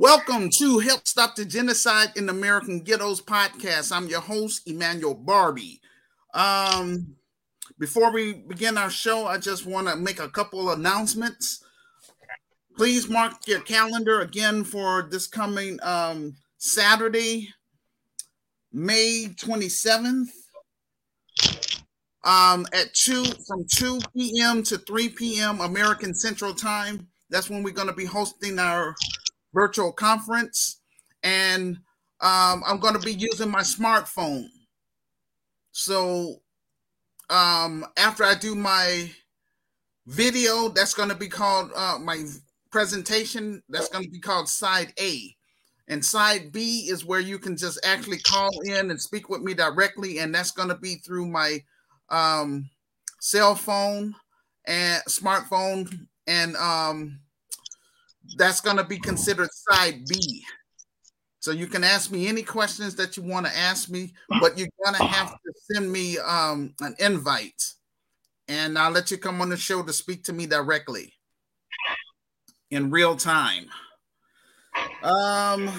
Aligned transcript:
Welcome 0.00 0.50
to 0.58 0.78
Help 0.78 1.08
Stop 1.08 1.34
the 1.34 1.44
Genocide 1.44 2.12
in 2.14 2.28
American 2.28 2.82
Ghettos 2.82 3.20
podcast. 3.20 3.90
I'm 3.90 4.06
your 4.06 4.20
host, 4.20 4.62
Emmanuel 4.64 5.16
Barbee. 5.16 5.80
Um, 6.32 7.16
before 7.80 8.12
we 8.12 8.34
begin 8.34 8.78
our 8.78 8.90
show, 8.90 9.26
I 9.26 9.38
just 9.38 9.66
want 9.66 9.88
to 9.88 9.96
make 9.96 10.20
a 10.20 10.28
couple 10.28 10.70
announcements. 10.70 11.64
Please 12.76 13.08
mark 13.08 13.32
your 13.48 13.58
calendar 13.58 14.20
again 14.20 14.62
for 14.62 15.08
this 15.10 15.26
coming 15.26 15.80
um, 15.82 16.36
Saturday, 16.58 17.48
May 18.72 19.34
27th, 19.34 20.28
um, 22.22 22.68
at 22.72 22.94
2 22.94 23.24
from 23.48 23.66
2 23.68 23.98
p.m. 24.16 24.62
to 24.62 24.78
3 24.78 25.08
p.m. 25.08 25.60
American 25.60 26.14
Central 26.14 26.54
Time. 26.54 27.08
That's 27.30 27.50
when 27.50 27.64
we're 27.64 27.74
going 27.74 27.88
to 27.88 27.94
be 27.94 28.04
hosting 28.04 28.60
our 28.60 28.94
virtual 29.52 29.92
conference, 29.92 30.80
and 31.22 31.76
um, 32.20 32.62
I'm 32.66 32.78
going 32.78 32.94
to 32.94 33.00
be 33.00 33.12
using 33.12 33.50
my 33.50 33.60
smartphone. 33.60 34.46
So 35.72 36.40
um, 37.30 37.84
after 37.96 38.24
I 38.24 38.34
do 38.34 38.54
my 38.54 39.10
video, 40.06 40.68
that's 40.68 40.94
going 40.94 41.10
to 41.10 41.14
be 41.14 41.28
called 41.28 41.70
uh, 41.76 41.98
my 42.00 42.24
presentation. 42.70 43.62
That's 43.68 43.88
going 43.88 44.04
to 44.04 44.10
be 44.10 44.20
called 44.20 44.48
Side 44.48 44.92
A. 44.98 45.34
And 45.90 46.04
side 46.04 46.52
B 46.52 46.88
is 46.90 47.06
where 47.06 47.20
you 47.20 47.38
can 47.38 47.56
just 47.56 47.80
actually 47.84 48.18
call 48.18 48.50
in 48.64 48.90
and 48.90 49.00
speak 49.00 49.30
with 49.30 49.40
me 49.40 49.54
directly, 49.54 50.18
and 50.18 50.34
that's 50.34 50.50
going 50.50 50.68
to 50.68 50.76
be 50.76 50.96
through 50.96 51.26
my 51.26 51.62
um, 52.10 52.68
cell 53.20 53.54
phone 53.54 54.14
and 54.66 55.02
smartphone 55.08 56.06
and 56.26 56.56
um, 56.56 57.20
that's 58.36 58.60
going 58.60 58.76
to 58.76 58.84
be 58.84 58.98
considered 58.98 59.48
side 59.70 60.04
B. 60.08 60.44
So 61.40 61.52
you 61.52 61.66
can 61.66 61.84
ask 61.84 62.10
me 62.10 62.26
any 62.26 62.42
questions 62.42 62.96
that 62.96 63.16
you 63.16 63.22
want 63.22 63.46
to 63.46 63.56
ask 63.56 63.88
me, 63.88 64.12
but 64.40 64.58
you're 64.58 64.68
going 64.84 64.96
to 64.96 65.04
have 65.04 65.30
to 65.30 65.52
send 65.72 65.90
me 65.90 66.18
um, 66.18 66.74
an 66.80 66.96
invite, 66.98 67.74
and 68.48 68.76
I'll 68.76 68.90
let 68.90 69.10
you 69.10 69.18
come 69.18 69.40
on 69.40 69.48
the 69.48 69.56
show 69.56 69.82
to 69.82 69.92
speak 69.92 70.24
to 70.24 70.32
me 70.32 70.46
directly 70.46 71.12
in 72.70 72.90
real 72.90 73.16
time. 73.16 73.66
Um, 75.02 75.70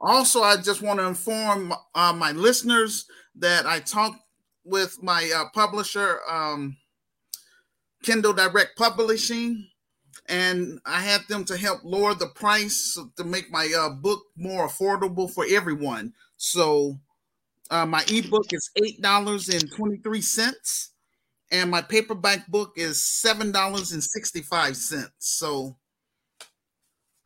also, 0.00 0.42
I 0.42 0.56
just 0.56 0.80
want 0.80 1.00
to 1.00 1.06
inform 1.06 1.74
uh, 1.94 2.12
my 2.12 2.32
listeners 2.32 3.06
that 3.36 3.66
I 3.66 3.80
talked 3.80 4.20
with 4.64 5.02
my 5.02 5.30
uh, 5.34 5.44
publisher, 5.52 6.20
um, 6.30 6.76
Kindle 8.02 8.32
Direct 8.32 8.76
Publishing 8.76 9.68
and 10.26 10.80
I 10.84 11.00
had 11.00 11.22
them 11.28 11.44
to 11.46 11.56
help 11.56 11.80
lower 11.84 12.14
the 12.14 12.28
price 12.28 12.98
to 13.16 13.24
make 13.24 13.50
my 13.50 13.72
uh, 13.76 13.90
book 13.90 14.22
more 14.36 14.68
affordable 14.68 15.30
for 15.30 15.44
everyone. 15.48 16.12
So 16.36 16.98
uh, 17.70 17.86
my 17.86 18.04
ebook 18.08 18.52
is 18.52 18.70
eight 18.84 19.00
dollars 19.00 19.48
and 19.48 19.70
twenty 19.72 19.96
three 19.98 20.22
cents, 20.22 20.92
and 21.50 21.70
my 21.70 21.82
paperback 21.82 22.46
book 22.48 22.72
is 22.76 23.04
seven 23.04 23.52
dollars 23.52 23.92
and 23.92 24.02
sixty 24.02 24.42
five 24.42 24.76
cents. 24.76 25.12
So 25.18 25.76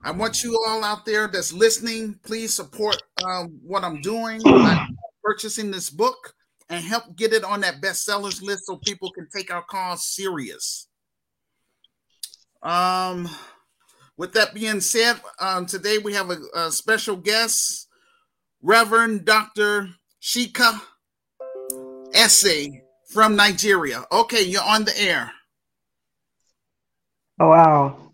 I 0.04 0.10
want 0.12 0.44
you 0.44 0.62
all 0.68 0.84
out 0.84 1.04
there 1.04 1.26
that's 1.26 1.52
listening, 1.52 2.20
please 2.22 2.54
support 2.54 3.02
um, 3.24 3.58
what 3.62 3.82
I'm 3.82 4.00
doing, 4.02 4.40
I'm 4.46 4.96
purchasing 5.24 5.70
this 5.70 5.90
book, 5.90 6.34
and 6.68 6.84
help 6.84 7.16
get 7.16 7.32
it 7.32 7.42
on 7.42 7.62
that 7.62 7.80
bestsellers 7.80 8.40
list 8.42 8.66
so 8.66 8.76
people 8.76 9.10
can 9.10 9.26
take 9.34 9.52
our 9.52 9.62
cause 9.62 10.04
serious. 10.06 10.88
Um, 12.66 13.28
with 14.16 14.32
that 14.32 14.52
being 14.52 14.80
said, 14.80 15.20
um, 15.40 15.66
today 15.66 15.98
we 15.98 16.14
have 16.14 16.30
a, 16.30 16.38
a 16.52 16.72
special 16.72 17.14
guest, 17.14 17.86
Reverend 18.60 19.24
Dr. 19.24 19.90
Chika 20.20 20.80
Ezeh 22.12 22.80
from 23.12 23.36
Nigeria. 23.36 24.02
Okay, 24.10 24.42
you're 24.42 24.64
on 24.64 24.84
the 24.84 25.00
air. 25.00 25.30
Oh, 27.38 27.50
wow. 27.50 28.12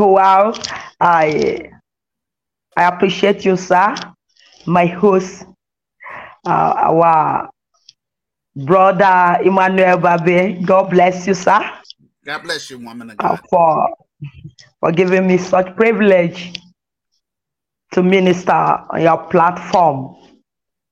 Wow. 0.00 0.54
I 1.00 1.70
I 2.76 2.88
appreciate 2.88 3.44
you, 3.44 3.56
sir. 3.56 3.94
My 4.66 4.86
host, 4.86 5.44
uh, 6.44 6.74
our 6.76 7.50
brother 8.56 9.38
Emmanuel 9.44 9.98
Barbee. 9.98 10.66
God 10.66 10.90
bless 10.90 11.28
you, 11.28 11.34
sir. 11.34 11.60
God 12.24 12.42
bless 12.42 12.70
you, 12.70 12.78
woman 12.78 13.10
of 13.10 13.16
God. 13.18 13.40
for, 13.50 13.88
for 14.80 14.92
giving 14.92 15.26
me 15.26 15.36
such 15.38 15.74
privilege 15.76 16.54
to 17.92 18.02
minister 18.02 18.52
on 18.52 19.02
your 19.02 19.18
platform. 19.28 20.16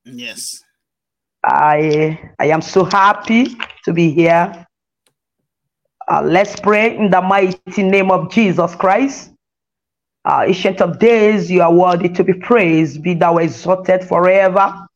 Yes. 0.05 0.61
I 1.43 2.19
I 2.39 2.45
am 2.45 2.61
so 2.61 2.85
happy 2.85 3.57
to 3.83 3.93
be 3.93 4.11
here. 4.11 4.65
Uh, 6.07 6.21
let's 6.21 6.59
pray 6.59 6.95
in 6.95 7.09
the 7.09 7.21
mighty 7.21 7.83
name 7.83 8.11
of 8.11 8.31
Jesus 8.31 8.75
Christ. 8.75 9.31
Uh, 10.25 10.45
ancient 10.47 10.81
of 10.81 10.99
days, 10.99 11.51
you 11.51 11.61
are 11.61 11.73
worthy 11.73 12.07
to 12.09 12.23
be 12.23 12.33
praised. 12.33 13.03
Be 13.03 13.13
thou 13.13 13.37
exalted 13.37 14.03
forever. 14.03 14.87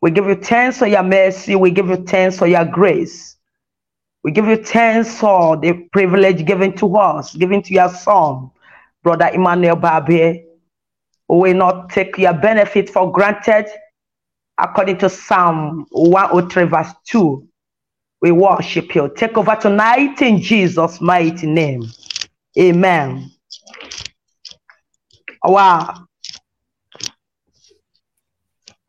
We 0.00 0.10
give 0.10 0.26
you 0.26 0.34
thanks 0.34 0.78
for 0.78 0.86
your 0.86 1.02
mercy. 1.02 1.54
We 1.54 1.70
give 1.70 1.88
you 1.88 1.96
thanks 1.96 2.38
for 2.38 2.46
your 2.46 2.64
grace. 2.64 3.33
We 4.24 4.32
give 4.32 4.46
you 4.46 4.56
thanks 4.56 5.18
for 5.20 5.58
the 5.58 5.74
privilege 5.92 6.46
given 6.46 6.74
to 6.78 6.96
us, 6.96 7.36
given 7.36 7.62
to 7.62 7.74
your 7.74 7.90
son, 7.90 8.50
Brother 9.02 9.30
Emmanuel 9.30 9.76
Barbee. 9.76 10.44
We 11.28 11.36
will 11.36 11.54
not 11.54 11.90
take 11.90 12.16
your 12.16 12.32
benefit 12.32 12.88
for 12.88 13.12
granted. 13.12 13.66
According 14.58 14.96
to 14.98 15.10
Psalm 15.10 15.84
103, 15.90 16.64
verse 16.64 16.92
2, 17.08 17.46
we 18.22 18.30
worship 18.30 18.94
you. 18.94 19.12
Take 19.14 19.36
over 19.36 19.56
tonight 19.56 20.22
in 20.22 20.40
Jesus' 20.40 21.02
mighty 21.02 21.46
name. 21.46 21.84
Amen. 22.58 23.30
Our, 25.44 26.06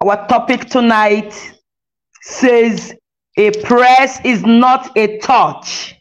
our 0.02 0.28
topic 0.28 0.70
tonight 0.70 1.34
says 2.22 2.94
a 3.38 3.52
press 3.64 4.20
is 4.24 4.44
not 4.44 4.98
a 4.98 5.18
touch. 5.20 5.96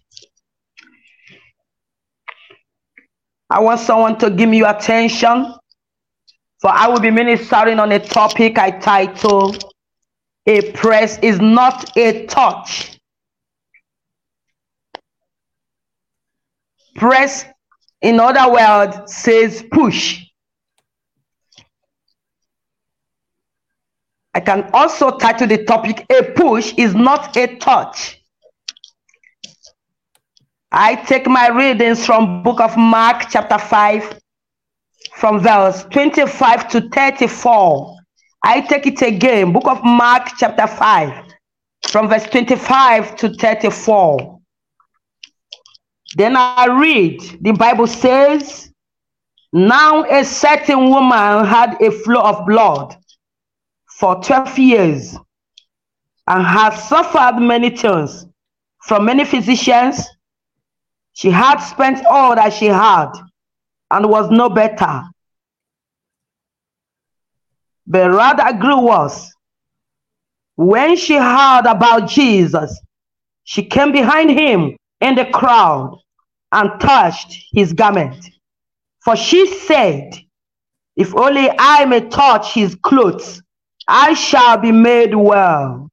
I 3.50 3.60
want 3.60 3.80
someone 3.80 4.18
to 4.18 4.30
give 4.30 4.48
me 4.48 4.58
your 4.58 4.70
attention. 4.70 5.54
For 6.60 6.70
I 6.70 6.88
will 6.88 7.00
be 7.00 7.10
ministering 7.10 7.78
on 7.78 7.92
a 7.92 7.98
topic 7.98 8.58
I 8.58 8.70
title 8.70 9.54
A 10.46 10.72
Press 10.72 11.18
is 11.18 11.38
Not 11.38 11.94
a 11.96 12.24
Touch. 12.24 12.98
Press, 16.94 17.44
in 18.00 18.18
other 18.18 18.50
words, 18.50 19.14
says 19.14 19.62
push. 19.70 20.23
I 24.34 24.40
can 24.40 24.68
also 24.72 25.16
title 25.16 25.46
the 25.46 25.64
topic 25.64 26.06
A 26.10 26.24
Push 26.32 26.74
is 26.76 26.92
Not 26.94 27.36
a 27.36 27.56
Touch. 27.56 28.20
I 30.72 30.96
take 30.96 31.28
my 31.28 31.48
readings 31.48 32.04
from 32.04 32.42
book 32.42 32.60
of 32.60 32.76
Mark 32.76 33.26
chapter 33.30 33.58
5 33.58 34.20
from 35.14 35.38
verse 35.38 35.84
25 35.92 36.68
to 36.70 36.80
34. 36.88 37.96
I 38.42 38.60
take 38.62 38.88
it 38.88 39.00
again, 39.02 39.52
book 39.52 39.68
of 39.68 39.84
Mark 39.84 40.30
chapter 40.36 40.66
5 40.66 41.26
from 41.88 42.08
verse 42.08 42.24
25 42.24 43.14
to 43.16 43.34
34. 43.34 44.40
Then 46.16 46.36
I 46.36 46.66
read, 46.66 47.20
the 47.40 47.52
Bible 47.52 47.86
says, 47.86 48.72
Now 49.52 50.02
a 50.02 50.24
certain 50.24 50.90
woman 50.90 51.46
had 51.46 51.80
a 51.80 51.92
flow 51.92 52.22
of 52.22 52.44
blood 52.46 52.96
for 54.04 54.16
12 54.16 54.58
years 54.58 55.16
and 56.26 56.46
has 56.46 56.90
suffered 56.90 57.40
many 57.40 57.70
things 57.70 58.26
from 58.82 59.06
many 59.06 59.24
physicians. 59.24 60.06
She 61.14 61.30
had 61.30 61.56
spent 61.60 62.04
all 62.04 62.34
that 62.34 62.52
she 62.52 62.66
had 62.66 63.12
and 63.90 64.10
was 64.10 64.30
no 64.30 64.50
better, 64.50 65.04
but 67.86 68.10
rather 68.10 68.52
grew 68.58 68.82
worse. 68.82 69.32
When 70.56 70.98
she 70.98 71.14
heard 71.14 71.64
about 71.64 72.06
Jesus, 72.06 72.78
she 73.44 73.62
came 73.62 73.90
behind 73.90 74.28
him 74.28 74.76
in 75.00 75.14
the 75.14 75.24
crowd 75.24 75.98
and 76.52 76.78
touched 76.78 77.46
his 77.54 77.72
garment. 77.72 78.22
For 79.02 79.16
she 79.16 79.46
said, 79.60 80.12
If 80.94 81.16
only 81.16 81.48
I 81.58 81.86
may 81.86 82.02
touch 82.02 82.52
his 82.52 82.74
clothes, 82.74 83.40
I 83.88 84.14
shall 84.14 84.58
be 84.58 84.72
made 84.72 85.14
well. 85.14 85.90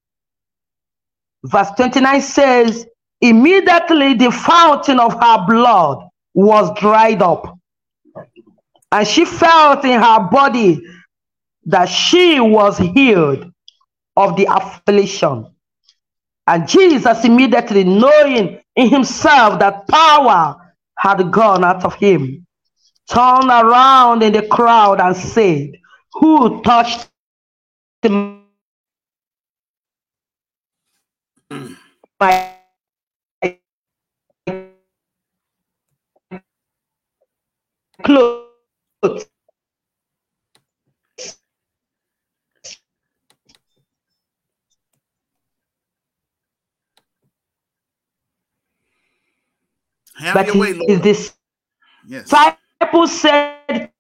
Verse 1.46 1.72
29 1.78 2.22
says, 2.22 2.88
Immediately 3.22 4.16
the 4.16 4.32
fountain 4.32 5.00
of 5.00 5.14
her 5.14 5.46
blood 5.48 6.08
was 6.34 6.72
dried 6.80 7.22
up. 7.22 7.58
and 8.92 9.08
she 9.08 9.26
felt 9.26 9.86
in 9.86 10.02
her 10.02 10.30
body 10.32 10.82
that 11.66 11.88
she 11.88 12.40
was 12.42 12.78
healed 12.80 13.52
of 14.18 14.36
the 14.38 14.46
affliction. 14.46 15.48
And 16.48 16.68
Jesus, 16.68 17.26
immediately 17.26 17.84
knowing 17.86 18.60
in 18.76 18.90
himself 18.90 19.60
that 19.60 19.88
power 19.88 20.58
had 20.98 21.32
gone 21.32 21.64
out 21.64 21.86
of 21.86 21.96
him, 21.96 22.46
turned 23.10 23.50
around 23.50 24.24
in 24.24 24.34
the 24.34 24.44
crowd 24.48 25.02
and 25.02 25.16
said, 25.16 25.72
Who 26.16 26.62
touched 26.64 27.10
my 28.10 28.42
clothes? 38.04 39.26
Have 50.16 50.34
But 50.36 50.48
your 50.48 50.58
way, 50.58 50.74
his 50.88 51.00
Lord. 51.00 51.32
Yes. 52.08 52.30
disciples 52.30 53.12
said 53.22 53.92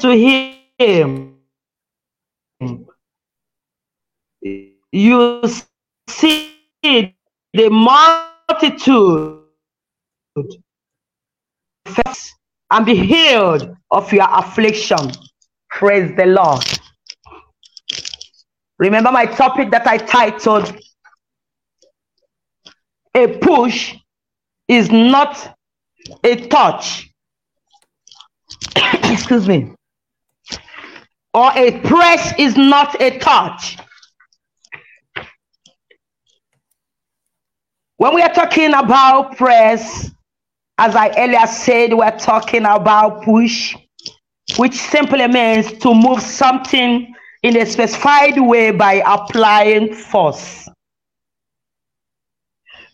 to 0.00 0.10
him, 0.78 1.27
You 4.92 5.42
see 6.08 6.54
the 6.82 7.68
multitude 7.70 9.42
and 12.70 12.86
be 12.86 12.94
healed 12.94 13.76
of 13.90 14.12
your 14.12 14.26
affliction. 14.30 15.10
Praise 15.70 16.14
the 16.16 16.26
Lord. 16.26 16.64
Remember 18.78 19.10
my 19.10 19.26
topic 19.26 19.70
that 19.72 19.86
I 19.86 19.98
titled 19.98 20.76
A 23.14 23.38
Push 23.38 23.94
is 24.68 24.90
not 24.90 25.56
a 26.24 26.46
touch. 26.46 27.10
Excuse 29.04 29.48
me. 29.48 29.72
Or 31.34 31.50
a 31.54 31.80
press 31.80 32.32
is 32.38 32.56
not 32.56 33.00
a 33.00 33.18
touch. 33.18 33.78
When 37.98 38.14
we 38.14 38.22
are 38.22 38.32
talking 38.32 38.74
about 38.74 39.36
press, 39.36 40.08
as 40.78 40.94
I 40.94 41.08
earlier 41.18 41.48
said, 41.48 41.92
we're 41.92 42.16
talking 42.16 42.64
about 42.64 43.24
push, 43.24 43.74
which 44.56 44.74
simply 44.74 45.26
means 45.26 45.72
to 45.80 45.92
move 45.92 46.22
something 46.22 47.12
in 47.42 47.56
a 47.56 47.66
specified 47.66 48.38
way 48.38 48.70
by 48.70 49.02
applying 49.04 49.92
force. 49.94 50.68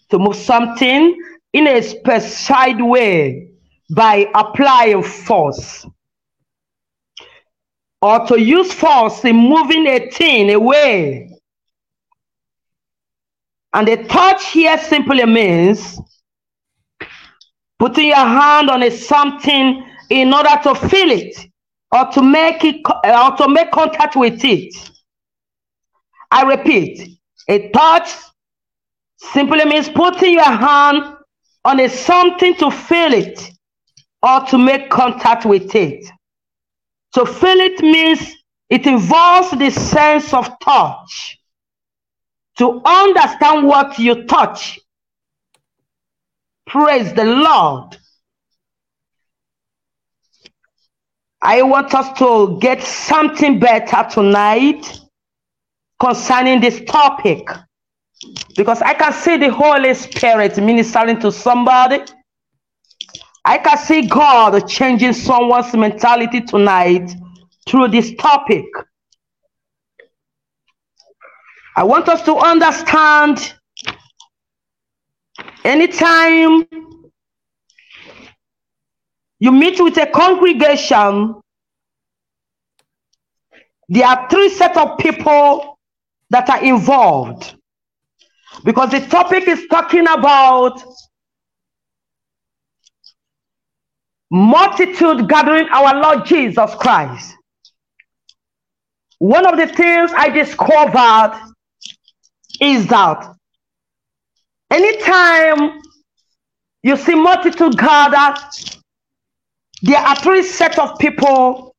To 0.08 0.18
move 0.18 0.36
something 0.36 1.20
in 1.52 1.66
a 1.66 1.82
specified 1.82 2.80
way 2.80 3.50
by 3.94 4.30
applying 4.34 5.02
force. 5.02 5.84
Or 8.00 8.26
to 8.26 8.40
use 8.40 8.72
force 8.72 9.22
in 9.26 9.36
moving 9.36 9.86
a 9.86 10.08
thing 10.08 10.50
away. 10.54 11.33
And 13.74 13.88
the 13.88 13.96
touch 14.04 14.52
here 14.52 14.78
simply 14.78 15.26
means 15.26 16.00
putting 17.80 18.06
your 18.06 18.16
hand 18.16 18.70
on 18.70 18.84
a 18.84 18.90
something 18.90 19.84
in 20.10 20.32
order 20.32 20.56
to 20.62 20.76
feel 20.76 21.10
it 21.10 21.36
or 21.90 22.06
to 22.12 22.22
make 22.22 22.64
it 22.64 22.80
or 22.86 23.36
to 23.36 23.48
make 23.48 23.72
contact 23.72 24.14
with 24.14 24.44
it. 24.44 24.72
I 26.30 26.42
repeat, 26.42 27.18
a 27.48 27.68
touch 27.70 28.10
simply 29.18 29.64
means 29.64 29.88
putting 29.88 30.34
your 30.34 30.44
hand 30.44 31.16
on 31.64 31.80
a 31.80 31.88
something 31.88 32.54
to 32.56 32.70
feel 32.70 33.12
it 33.12 33.50
or 34.22 34.40
to 34.46 34.56
make 34.56 34.88
contact 34.88 35.44
with 35.46 35.74
it. 35.74 36.04
To 37.14 37.26
feel 37.26 37.58
it 37.58 37.80
means 37.80 38.34
it 38.70 38.86
involves 38.86 39.50
the 39.50 39.70
sense 39.70 40.32
of 40.32 40.48
touch. 40.60 41.38
To 42.58 42.80
understand 42.84 43.66
what 43.66 43.98
you 43.98 44.24
touch. 44.26 44.78
Praise 46.66 47.12
the 47.12 47.24
Lord. 47.24 47.96
I 51.42 51.62
want 51.62 51.94
us 51.94 52.18
to 52.18 52.58
get 52.60 52.82
something 52.82 53.58
better 53.58 54.06
tonight 54.10 55.00
concerning 56.00 56.60
this 56.60 56.80
topic 56.86 57.46
because 58.56 58.80
I 58.82 58.94
can 58.94 59.12
see 59.12 59.36
the 59.36 59.52
Holy 59.52 59.92
Spirit 59.94 60.56
ministering 60.56 61.20
to 61.20 61.30
somebody. 61.30 62.00
I 63.44 63.58
can 63.58 63.76
see 63.76 64.06
God 64.06 64.66
changing 64.66 65.12
someone's 65.12 65.74
mentality 65.74 66.40
tonight 66.40 67.14
through 67.68 67.88
this 67.88 68.14
topic. 68.14 68.64
I 71.76 71.82
want 71.82 72.08
us 72.08 72.22
to 72.22 72.36
understand 72.36 73.54
anytime 75.64 76.64
you 79.40 79.50
meet 79.52 79.80
with 79.80 79.96
a 79.98 80.06
congregation, 80.06 81.34
there 83.88 84.06
are 84.06 84.28
three 84.30 84.50
set 84.50 84.76
of 84.76 84.98
people 84.98 85.78
that 86.30 86.48
are 86.48 86.62
involved 86.62 87.54
because 88.64 88.90
the 88.90 89.00
topic 89.00 89.48
is 89.48 89.66
talking 89.68 90.06
about 90.06 90.82
multitude 94.30 95.28
gathering 95.28 95.68
our 95.70 96.00
Lord 96.00 96.24
Jesus 96.24 96.74
Christ. 96.76 97.36
One 99.18 99.46
of 99.46 99.56
the 99.56 99.66
things 99.66 100.12
I 100.14 100.28
discovered 100.28 101.53
is 102.60 102.86
that 102.88 103.34
anytime 104.70 105.80
you 106.82 106.96
see 106.96 107.14
multitude 107.14 107.76
gathered, 107.78 108.38
there 109.82 109.98
are 109.98 110.16
three 110.16 110.42
set 110.42 110.78
of 110.78 110.98
people 110.98 111.74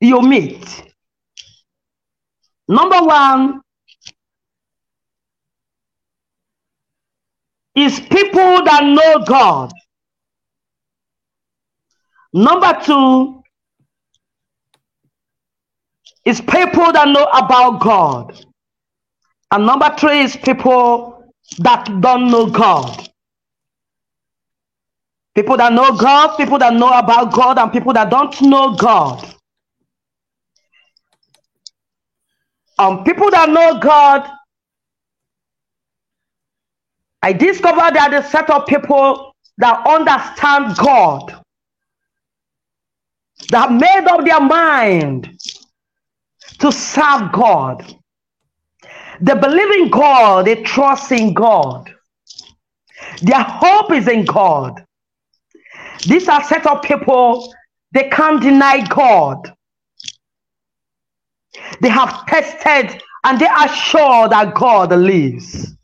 you 0.00 0.20
meet. 0.20 0.82
Number 2.68 3.02
one 3.02 3.60
is 7.74 8.00
people 8.00 8.64
that 8.64 8.84
know 8.84 9.24
God. 9.24 9.72
Number 12.32 12.78
two 12.82 13.42
is 16.24 16.40
people 16.40 16.92
that 16.92 17.08
know 17.08 17.24
about 17.26 17.80
God. 17.80 18.43
And 19.54 19.66
number 19.66 19.88
three 19.96 20.22
is 20.22 20.34
people 20.34 21.32
that 21.58 21.84
don't 22.00 22.28
know 22.28 22.46
God. 22.46 23.08
People 25.36 25.56
that 25.58 25.72
know 25.72 25.96
God, 25.96 26.36
people 26.36 26.58
that 26.58 26.74
know 26.74 26.90
about 26.90 27.32
God, 27.32 27.60
and 27.60 27.72
people 27.72 27.92
that 27.92 28.10
don't 28.10 28.42
know 28.42 28.74
God. 28.74 29.24
Um, 32.80 33.04
people 33.04 33.30
that 33.30 33.48
know 33.48 33.78
God, 33.78 34.28
I 37.22 37.32
discovered 37.32 37.94
that 37.94 38.12
a 38.12 38.28
set 38.28 38.50
of 38.50 38.66
people 38.66 39.36
that 39.58 39.86
understand 39.86 40.76
God, 40.76 41.44
that 43.50 43.70
made 43.70 44.08
up 44.08 44.24
their 44.24 44.40
mind 44.40 45.38
to 46.58 46.72
serve 46.72 47.30
God. 47.30 47.96
They 49.20 49.34
believe 49.34 49.70
in 49.82 49.90
God, 49.90 50.46
they 50.46 50.62
trust 50.62 51.12
in 51.12 51.34
God. 51.34 51.92
Their 53.22 53.42
hope 53.42 53.92
is 53.92 54.08
in 54.08 54.24
God. 54.24 54.84
These 56.06 56.28
are 56.28 56.42
set 56.44 56.66
of 56.66 56.82
people, 56.82 57.54
they 57.92 58.08
can't 58.10 58.42
deny 58.42 58.86
God. 58.86 59.54
They 61.80 61.88
have 61.88 62.26
tested 62.26 63.00
and 63.24 63.38
they 63.38 63.46
are 63.46 63.68
sure 63.68 64.28
that 64.28 64.54
God 64.54 64.92
lives. 64.92 65.74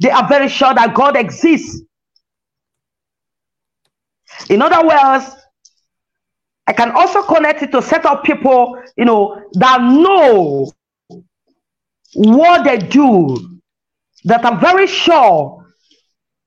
They 0.00 0.10
are 0.10 0.28
very 0.28 0.48
sure 0.48 0.74
that 0.74 0.94
God 0.94 1.16
exists. 1.16 1.82
In 4.50 4.60
other 4.60 4.86
words, 4.86 5.30
I 6.66 6.72
can 6.72 6.90
also 6.90 7.22
connect 7.22 7.62
it 7.62 7.72
to 7.72 7.80
set 7.80 8.04
of 8.04 8.24
people, 8.24 8.82
you 8.96 9.04
know, 9.04 9.40
that 9.54 9.80
know 9.80 10.72
what 12.14 12.64
they 12.64 12.78
do, 12.78 13.60
that 14.24 14.44
are 14.44 14.58
very 14.58 14.86
sure 14.86 15.66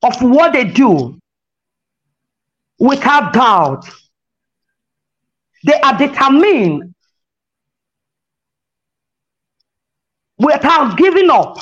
of 0.04 0.22
what 0.22 0.54
they 0.54 0.66
do. 0.66 1.20
without 2.80 3.34
doubt. 3.34 3.88
They 5.66 5.80
are 5.82 5.98
determined 5.98 6.96
without 10.38 10.98
giving 10.98 11.30
up. 11.30 11.58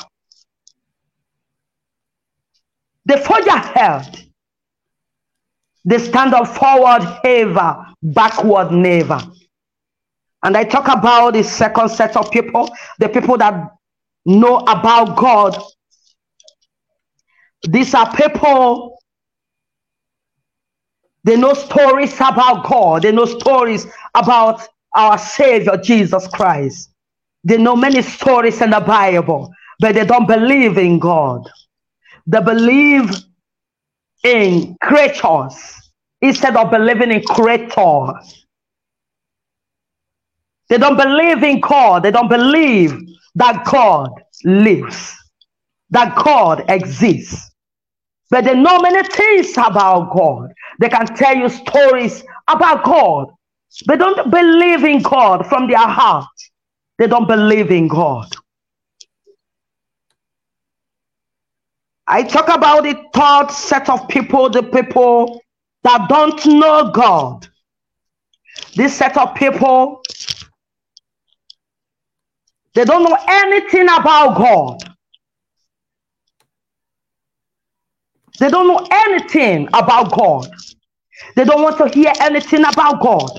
They 3.04 3.18
forge 3.18 3.46
ahead. 3.46 4.24
They 5.84 5.98
stand 5.98 6.34
up 6.34 6.46
forward 6.46 7.20
ever, 7.24 7.86
backward 8.02 8.70
never. 8.70 9.20
And 10.44 10.56
I 10.56 10.62
talk 10.62 10.86
about 10.86 11.32
the 11.32 11.42
second 11.42 11.88
set 11.88 12.16
of 12.16 12.30
people, 12.30 12.70
the 13.00 13.08
people 13.08 13.36
that 13.38 13.72
know 14.28 14.58
about 14.58 15.16
God. 15.16 15.60
These 17.68 17.94
are 17.94 18.14
people, 18.14 18.98
they 21.24 21.36
know 21.36 21.54
stories 21.54 22.14
about 22.16 22.64
God, 22.68 23.02
they 23.02 23.12
know 23.12 23.24
stories 23.24 23.86
about 24.14 24.62
our 24.94 25.18
Savior 25.18 25.76
Jesus 25.76 26.26
Christ. 26.28 26.90
They 27.42 27.56
know 27.56 27.74
many 27.74 28.02
stories 28.02 28.60
in 28.60 28.70
the 28.70 28.80
Bible, 28.80 29.52
but 29.80 29.94
they 29.94 30.04
don't 30.04 30.26
believe 30.26 30.76
in 30.76 30.98
God. 30.98 31.48
They 32.26 32.40
believe 32.40 33.10
in 34.24 34.76
creatures 34.82 35.90
instead 36.20 36.56
of 36.56 36.70
believing 36.70 37.12
in 37.12 37.22
creators. 37.22 38.46
They 40.68 40.76
don't 40.76 40.96
believe 40.96 41.42
in 41.42 41.60
God. 41.60 42.02
They 42.02 42.10
don't 42.10 42.28
believe 42.28 42.92
that 43.34 43.64
God 43.64 44.10
lives, 44.44 45.14
that 45.90 46.16
God 46.16 46.64
exists. 46.68 47.50
But 48.30 48.44
they 48.44 48.54
know 48.54 48.78
many 48.80 49.08
things 49.08 49.52
about 49.56 50.12
God. 50.14 50.52
They 50.80 50.88
can 50.88 51.06
tell 51.06 51.34
you 51.36 51.48
stories 51.48 52.22
about 52.46 52.84
God. 52.84 53.28
They 53.86 53.96
don't 53.96 54.30
believe 54.30 54.84
in 54.84 55.02
God 55.02 55.46
from 55.46 55.68
their 55.68 55.78
heart. 55.78 56.26
They 56.98 57.06
don't 57.06 57.28
believe 57.28 57.70
in 57.70 57.88
God. 57.88 58.28
I 62.06 62.22
talk 62.22 62.48
about 62.48 62.84
the 62.84 62.94
third 63.14 63.50
set 63.50 63.88
of 63.90 64.08
people, 64.08 64.48
the 64.48 64.62
people 64.62 65.42
that 65.84 66.08
don't 66.08 66.44
know 66.46 66.90
God. 66.90 67.46
This 68.74 68.96
set 68.96 69.16
of 69.16 69.34
people 69.34 70.02
they 72.78 72.84
don't 72.84 73.02
know 73.02 73.18
anything 73.28 73.88
about 73.88 74.36
God. 74.36 74.78
They 78.38 78.48
don't 78.48 78.68
know 78.68 78.86
anything 78.88 79.66
about 79.74 80.16
God. 80.16 80.48
They 81.34 81.42
don't 81.42 81.60
want 81.60 81.76
to 81.78 81.88
hear 81.88 82.12
anything 82.20 82.64
about 82.64 83.00
God. 83.00 83.30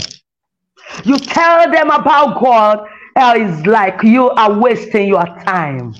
You 1.06 1.18
tell 1.20 1.72
them 1.72 1.90
about 1.90 2.44
God, 2.44 2.86
uh, 3.16 3.36
it's 3.38 3.66
like 3.66 4.04
you 4.04 4.30
are 4.30 4.60
wasting 4.60 5.08
your 5.08 5.24
time. 5.46 5.96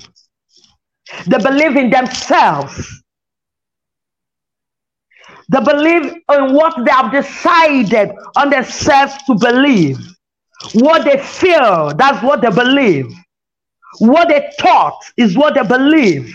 They 1.26 1.38
believe 1.38 1.76
in 1.76 1.88
themselves. 1.88 3.02
They 5.48 5.60
believe 5.60 6.12
in 6.30 6.52
what 6.52 6.74
they 6.84 6.90
have 6.92 7.10
decided 7.10 8.10
on 8.36 8.50
themselves 8.50 9.14
to 9.28 9.34
believe. 9.34 9.98
What 10.74 11.06
they 11.06 11.16
feel, 11.16 11.94
that's 11.96 12.22
what 12.22 12.42
they 12.42 12.50
believe. 12.50 13.10
What 13.98 14.28
they 14.28 14.50
taught 14.58 14.98
is 15.16 15.36
what 15.36 15.54
they 15.54 15.62
believe. 15.62 16.32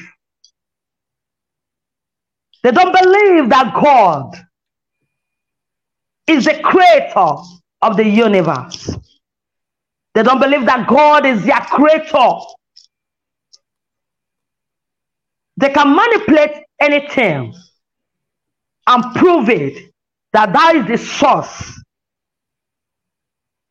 They 2.64 2.72
don't 2.72 2.92
believe 2.92 3.50
that 3.50 3.74
God 3.74 4.36
is 6.28 6.46
the 6.46 6.60
creator 6.64 7.36
of 7.82 7.98
the 7.98 8.06
universe. 8.06 8.90
They 10.14 10.24
don't 10.24 10.40
believe 10.40 10.66
that 10.66 10.88
God 10.88 11.26
is 11.26 11.44
their 11.46 11.60
creator. 11.60 12.40
They 15.58 15.70
can 15.70 15.96
manipulate 15.96 16.64
anything 16.80 17.54
and 18.88 19.16
prove 19.16 19.50
it 19.50 19.92
that 20.34 20.52
that 20.52 20.76
is 20.76 20.88
the 20.88 20.98
source 20.98 21.82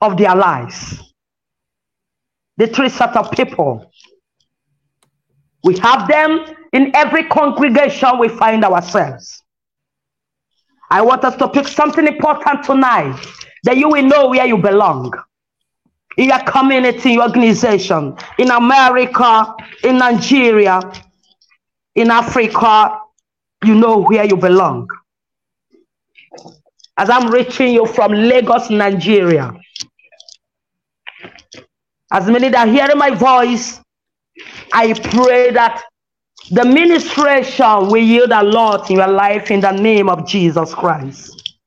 of 0.00 0.16
their 0.16 0.34
lives 0.34 1.13
the 2.56 2.66
three 2.66 2.88
sets 2.88 3.16
of 3.16 3.30
people. 3.32 3.90
We 5.62 5.76
have 5.78 6.08
them 6.08 6.44
in 6.72 6.94
every 6.94 7.24
congregation 7.24 8.18
we 8.18 8.28
find 8.28 8.64
ourselves. 8.64 9.42
I 10.90 11.00
want 11.02 11.24
us 11.24 11.36
to 11.36 11.48
pick 11.48 11.66
something 11.66 12.06
important 12.06 12.64
tonight 12.64 13.18
that 13.64 13.76
you 13.76 13.88
will 13.88 14.02
know 14.02 14.28
where 14.28 14.46
you 14.46 14.58
belong. 14.58 15.12
In 16.16 16.28
your 16.28 16.38
community, 16.44 17.12
your 17.12 17.24
organization, 17.24 18.16
in 18.38 18.50
America, 18.50 19.54
in 19.82 19.98
Nigeria, 19.98 20.80
in 21.94 22.10
Africa, 22.10 23.00
you 23.64 23.74
know 23.74 24.02
where 24.02 24.24
you 24.24 24.36
belong. 24.36 24.86
As 26.96 27.10
I'm 27.10 27.30
reaching 27.32 27.72
you 27.72 27.86
from 27.86 28.12
Lagos, 28.12 28.70
Nigeria, 28.70 29.52
as 32.14 32.28
many 32.28 32.48
that 32.48 32.68
hearing 32.68 32.96
my 32.96 33.10
voice, 33.10 33.80
I 34.72 34.92
pray 34.92 35.50
that 35.50 35.82
the 36.52 36.64
ministration 36.64 37.88
will 37.88 37.96
yield 37.96 38.30
a 38.30 38.44
lot 38.44 38.88
in 38.88 38.98
your 38.98 39.08
life 39.08 39.50
in 39.50 39.58
the 39.58 39.72
name 39.72 40.08
of 40.08 40.24
Jesus 40.24 40.72
Christ. 40.72 41.58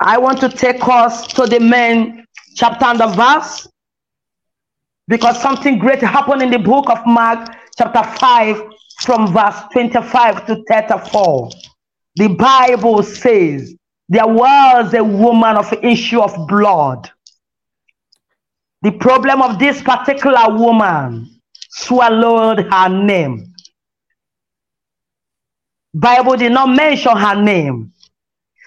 I 0.00 0.16
want 0.16 0.40
to 0.40 0.48
take 0.48 0.80
us 0.88 1.26
to 1.34 1.44
the 1.44 1.60
main 1.60 2.24
chapter 2.54 2.86
and 2.86 3.00
the 3.00 3.08
verse 3.08 3.68
because 5.06 5.40
something 5.42 5.78
great 5.78 6.00
happened 6.00 6.40
in 6.40 6.50
the 6.50 6.58
book 6.58 6.88
of 6.88 7.04
Mark, 7.06 7.54
chapter 7.76 8.02
5, 8.02 8.62
from 9.02 9.30
verse 9.30 9.60
25 9.72 10.46
to 10.46 10.64
34. 10.70 11.50
The 12.16 12.28
Bible 12.28 13.02
says 13.02 13.74
there 14.08 14.26
was 14.26 14.94
a 14.94 15.04
woman 15.04 15.58
of 15.58 15.70
issue 15.82 16.22
of 16.22 16.48
blood 16.48 17.10
the 18.82 18.92
problem 18.92 19.42
of 19.42 19.58
this 19.58 19.82
particular 19.82 20.56
woman 20.56 21.40
swallowed 21.70 22.60
her 22.60 22.88
name. 22.88 23.52
Bible 25.94 26.36
did 26.36 26.52
not 26.52 26.74
mention 26.74 27.16
her 27.16 27.34
name. 27.34 27.92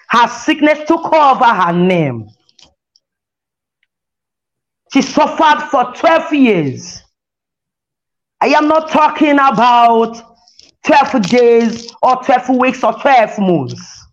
Her 0.08 0.28
sickness 0.28 0.80
took 0.86 1.12
over 1.12 1.44
her 1.44 1.72
name. 1.72 2.28
She 4.92 5.00
suffered 5.00 5.68
for 5.70 5.92
12 5.94 6.34
years. 6.34 7.02
I 8.42 8.48
am 8.48 8.68
not 8.68 8.90
talking 8.90 9.34
about 9.34 10.20
12 10.84 11.22
days 11.22 11.90
or 12.02 12.16
12 12.22 12.58
weeks 12.58 12.84
or 12.84 12.92
12 12.92 13.38
months. 13.38 14.06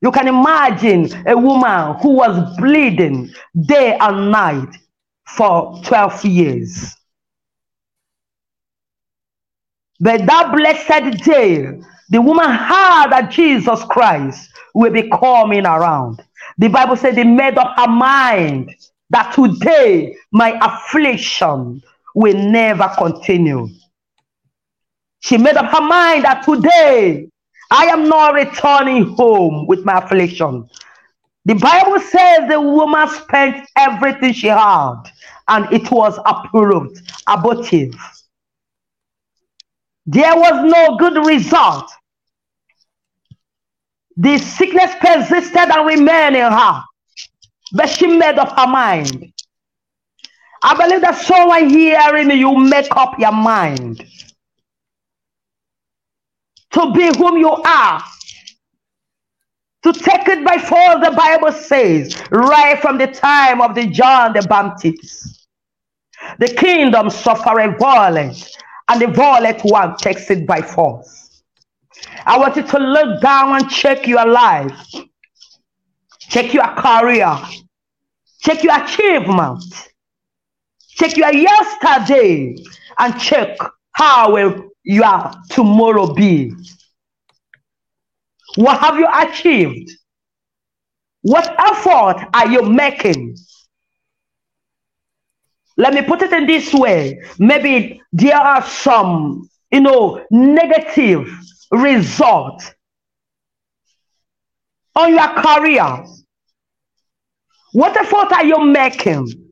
You 0.00 0.10
can 0.10 0.28
imagine 0.28 1.10
a 1.26 1.36
woman 1.36 1.96
who 2.00 2.10
was 2.10 2.56
bleeding 2.56 3.30
day 3.66 3.98
and 4.00 4.30
night 4.30 4.74
for 5.26 5.80
12 5.84 6.24
years. 6.24 6.94
But 10.00 10.26
that 10.26 10.52
blessed 10.54 11.24
day, 11.24 11.80
the 12.10 12.20
woman 12.20 12.50
heard 12.50 13.10
that 13.10 13.30
Jesus 13.30 13.82
Christ 13.84 14.50
will 14.74 14.92
be 14.92 15.08
coming 15.08 15.64
around. 15.64 16.22
The 16.58 16.68
Bible 16.68 16.96
said 16.96 17.14
they 17.14 17.24
made 17.24 17.56
up 17.56 17.74
her 17.78 17.88
mind 17.88 18.74
that 19.10 19.32
today 19.32 20.16
my 20.32 20.58
affliction 20.60 21.82
will 22.14 22.36
never 22.36 22.90
continue. 22.98 23.68
She 25.20 25.38
made 25.38 25.56
up 25.56 25.72
her 25.72 25.86
mind 25.86 26.24
that 26.24 26.42
today 26.42 27.28
I 27.70 27.86
am 27.86 28.08
not 28.08 28.34
returning 28.34 29.14
home 29.14 29.66
with 29.66 29.84
my 29.84 29.98
affliction. 29.98 30.68
The 31.44 31.54
Bible 31.54 31.98
says 32.00 32.48
the 32.48 32.60
woman 32.60 33.08
spent 33.08 33.68
everything 33.76 34.32
she 34.32 34.46
had 34.46 35.02
and 35.48 35.72
it 35.72 35.90
was 35.90 36.18
approved, 36.24 37.00
abortive. 37.26 37.94
There 40.06 40.36
was 40.36 40.70
no 40.70 40.96
good 40.96 41.26
result. 41.26 41.90
The 44.16 44.38
sickness 44.38 44.92
persisted 45.00 45.56
and 45.56 45.86
remained 45.86 46.36
in 46.36 46.52
her, 46.52 46.82
but 47.72 47.88
she 47.88 48.06
made 48.06 48.38
up 48.38 48.58
her 48.58 48.66
mind. 48.66 49.32
I 50.62 50.74
believe 50.76 51.00
that 51.00 51.16
someone 51.16 51.70
hearing 51.70 52.30
you 52.30 52.56
make 52.56 52.94
up 52.94 53.18
your 53.18 53.32
mind 53.32 54.06
to 56.70 56.92
be 56.92 57.06
whom 57.18 57.36
you 57.38 57.50
are 57.50 58.04
to 59.82 59.92
take 59.92 60.28
it 60.28 60.44
by 60.44 60.58
force, 60.58 61.04
the 61.04 61.12
Bible 61.16 61.52
says, 61.52 62.16
right 62.30 62.80
from 62.80 62.98
the 62.98 63.08
time 63.08 63.60
of 63.60 63.74
the 63.74 63.86
John 63.88 64.32
the 64.32 64.42
Baptist. 64.42 65.48
The 66.38 66.48
kingdom 66.48 67.10
suffered 67.10 67.78
violence, 67.78 68.56
and 68.88 69.02
the 69.02 69.08
violent 69.08 69.60
one 69.62 69.96
takes 69.96 70.30
it 70.30 70.46
by 70.46 70.62
force. 70.62 71.42
I 72.26 72.38
want 72.38 72.56
you 72.56 72.62
to 72.62 72.78
look 72.78 73.20
down 73.20 73.60
and 73.60 73.70
check 73.70 74.06
your 74.06 74.26
life, 74.26 74.86
check 76.20 76.54
your 76.54 76.68
career, 76.76 77.36
check 78.40 78.62
your 78.62 78.82
achievement, 78.84 79.64
check 80.90 81.16
your 81.16 81.32
yesterday, 81.32 82.56
and 82.98 83.20
check 83.20 83.58
how 83.92 84.32
will 84.32 84.70
your 84.84 85.32
tomorrow 85.50 86.12
be. 86.14 86.52
What 88.56 88.80
have 88.80 88.98
you 88.98 89.08
achieved? 89.12 89.90
What 91.22 91.54
effort 91.58 92.28
are 92.34 92.48
you 92.48 92.62
making? 92.62 93.36
Let 95.76 95.94
me 95.94 96.02
put 96.02 96.22
it 96.22 96.32
in 96.32 96.46
this 96.46 96.72
way. 96.74 97.22
Maybe 97.38 98.02
there 98.12 98.36
are 98.36 98.62
some, 98.62 99.48
you 99.70 99.80
know, 99.80 100.24
negative 100.30 101.30
results 101.70 102.74
on 104.94 105.14
your 105.14 105.28
career. 105.28 106.04
What 107.72 107.96
effort 107.96 108.32
are 108.32 108.44
you 108.44 108.58
making 108.64 109.50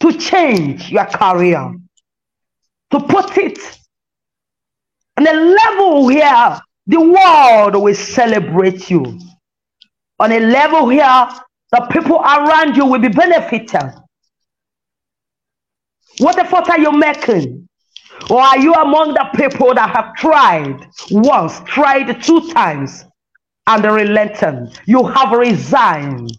to 0.00 0.12
change 0.12 0.90
your 0.90 1.06
career? 1.06 1.74
To 2.92 3.00
put 3.00 3.36
it 3.36 3.58
on 5.16 5.26
a 5.26 5.32
level 5.32 6.04
where 6.04 6.60
the 6.86 7.00
world 7.00 7.82
will 7.82 7.94
celebrate 7.94 8.90
you 8.90 9.18
on 10.18 10.32
a 10.32 10.40
level 10.40 10.88
here, 10.88 11.28
the 11.72 11.86
people 11.90 12.16
around 12.16 12.76
you 12.76 12.86
will 12.86 13.00
be 13.00 13.08
benefited. 13.08 13.92
What 16.18 16.38
effort 16.38 16.70
are 16.70 16.78
you 16.78 16.92
making? 16.92 17.68
Or 18.30 18.40
are 18.40 18.58
you 18.58 18.72
among 18.72 19.12
the 19.12 19.28
people 19.36 19.74
that 19.74 19.90
have 19.90 20.14
tried 20.14 20.88
once, 21.10 21.60
tried 21.66 22.22
two 22.22 22.50
times, 22.52 23.04
and 23.66 23.84
relented? 23.84 24.78
You 24.86 25.04
have 25.06 25.32
resigned. 25.32 26.30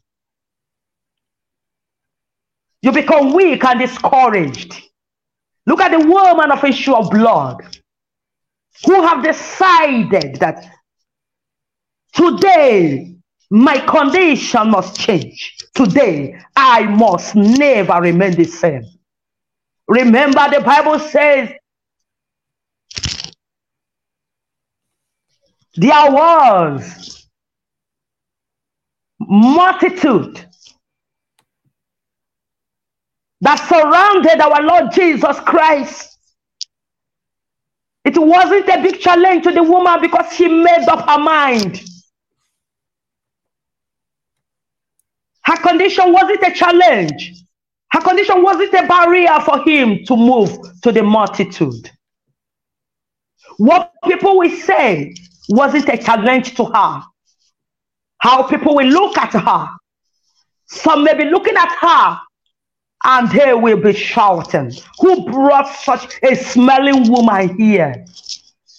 You 2.81 2.91
become 2.91 3.33
weak 3.33 3.63
and 3.63 3.79
discouraged. 3.79 4.81
Look 5.67 5.81
at 5.81 5.91
the 5.91 6.07
woman 6.07 6.51
of 6.51 6.63
issue 6.63 6.95
of 6.95 7.11
blood 7.11 7.57
who 8.85 9.01
have 9.01 9.23
decided 9.23 10.35
that 10.37 10.65
today 12.13 13.17
my 13.49 13.79
condition 13.79 14.71
must 14.71 14.99
change. 14.99 15.55
Today, 15.73 16.37
I 16.55 16.83
must 16.83 17.35
never 17.35 18.01
remain 18.01 18.33
the 18.33 18.43
same. 18.43 18.83
Remember, 19.87 20.49
the 20.49 20.61
Bible 20.61 20.99
says, 20.99 21.51
there 25.75 26.11
was 26.11 27.27
multitude 29.19 30.43
that 33.41 33.55
surrounded 33.69 34.41
our 34.41 34.61
Lord 34.63 34.91
Jesus 34.91 35.39
Christ. 35.41 36.16
It 38.07 38.17
wasn't 38.17 38.69
a 38.69 38.81
big 38.81 39.01
challenge 39.01 39.43
to 39.43 39.51
the 39.51 39.61
woman 39.61 39.99
because 39.99 40.33
she 40.33 40.47
made 40.47 40.87
up 40.87 41.09
her 41.09 41.19
mind. 41.19 41.83
Her 45.43 45.57
condition 45.57 46.13
wasn't 46.13 46.41
a 46.41 46.53
challenge. 46.53 47.33
Her 47.91 47.99
condition 47.99 48.41
wasn't 48.43 48.73
a 48.75 48.87
barrier 48.87 49.37
for 49.41 49.61
him 49.65 50.05
to 50.05 50.15
move 50.15 50.57
to 50.83 50.93
the 50.93 51.03
multitude. 51.03 51.91
What 53.57 53.91
people 54.05 54.37
will 54.37 54.55
say 54.55 55.13
wasn't 55.49 55.89
a 55.89 55.97
challenge 55.97 56.55
to 56.55 56.63
her. 56.63 57.03
How 58.19 58.43
people 58.43 58.75
will 58.75 58.87
look 58.87 59.17
at 59.17 59.33
her. 59.33 59.69
Some 60.67 61.03
may 61.03 61.13
be 61.13 61.25
looking 61.25 61.57
at 61.57 61.75
her 61.81 62.21
and 63.07 63.31
they 63.31 63.53
will 63.53 63.81
be 63.81 63.93
shouting, 63.93 64.71
Who 64.99 65.25
brought 65.25 65.73
such 65.73 66.19
a 66.21 66.35
smelling 66.35 67.09
woman 67.09 67.57
here? 67.57 68.05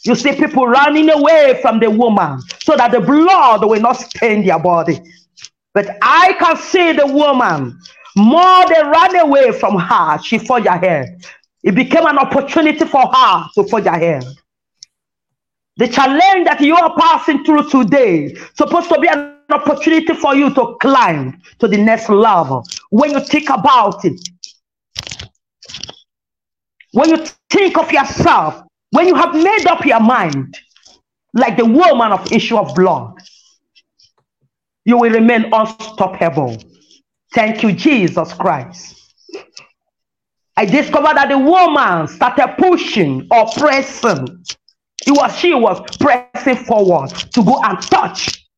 You 0.04 0.14
see 0.14 0.36
people 0.36 0.66
running 0.66 1.10
away 1.10 1.58
from 1.60 1.80
the 1.80 1.90
woman 1.90 2.40
so 2.62 2.76
that 2.76 2.92
the 2.92 3.00
blood 3.00 3.66
will 3.66 3.80
not 3.80 3.94
stain 3.94 4.46
their 4.46 4.58
body. 4.58 5.00
But 5.74 5.96
I 6.02 6.34
can 6.38 6.56
see 6.56 6.92
the 6.92 7.06
woman. 7.06 7.78
More 8.16 8.66
they 8.68 8.82
ran 8.82 9.16
away 9.16 9.52
from 9.52 9.78
her, 9.78 10.18
she 10.22 10.38
forged 10.38 10.66
ahead. 10.66 11.24
It 11.62 11.74
became 11.74 12.06
an 12.06 12.18
opportunity 12.18 12.84
for 12.84 13.06
her 13.06 13.44
to 13.54 13.64
forge 13.64 13.86
ahead. 13.86 14.24
The 15.76 15.88
challenge 15.88 16.46
that 16.46 16.60
you 16.60 16.76
are 16.76 16.94
passing 16.98 17.44
through 17.44 17.70
today 17.70 18.34
supposed 18.54 18.88
to 18.88 19.00
be 19.00 19.08
an 19.08 19.36
opportunity 19.50 20.12
for 20.14 20.34
you 20.34 20.52
to 20.54 20.76
climb 20.80 21.40
to 21.60 21.68
the 21.68 21.76
next 21.76 22.08
level. 22.08 22.64
When 22.90 23.10
you 23.10 23.20
think 23.20 23.50
about 23.50 24.04
it, 24.04 24.20
when 26.92 27.10
you 27.10 27.24
think 27.50 27.76
of 27.76 27.92
yourself, 27.92 28.62
when 28.90 29.06
you 29.06 29.14
have 29.14 29.34
made 29.34 29.66
up 29.66 29.84
your 29.84 30.00
mind, 30.00 30.56
like 31.34 31.56
the 31.56 31.64
woman 31.64 32.12
of 32.12 32.32
issue 32.32 32.56
of 32.56 32.74
blood, 32.74 33.14
you 34.84 34.96
will 34.96 35.10
remain 35.10 35.52
unstoppable. 35.52 36.56
Thank 37.34 37.62
you, 37.62 37.72
Jesus 37.72 38.32
Christ. 38.32 38.94
I 40.56 40.64
discovered 40.64 41.16
that 41.16 41.28
the 41.28 41.38
woman 41.38 42.08
started 42.08 42.54
pushing 42.58 43.28
or 43.30 43.46
pressing. 43.56 44.44
It 45.06 45.12
was 45.12 45.38
she 45.38 45.54
was 45.54 45.80
pressing 45.98 46.56
forward 46.64 47.10
to 47.10 47.44
go 47.44 47.62
and 47.62 47.80
touch. 47.82 48.48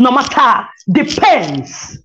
No 0.00 0.10
matter 0.10 0.66
depends. 0.90 1.98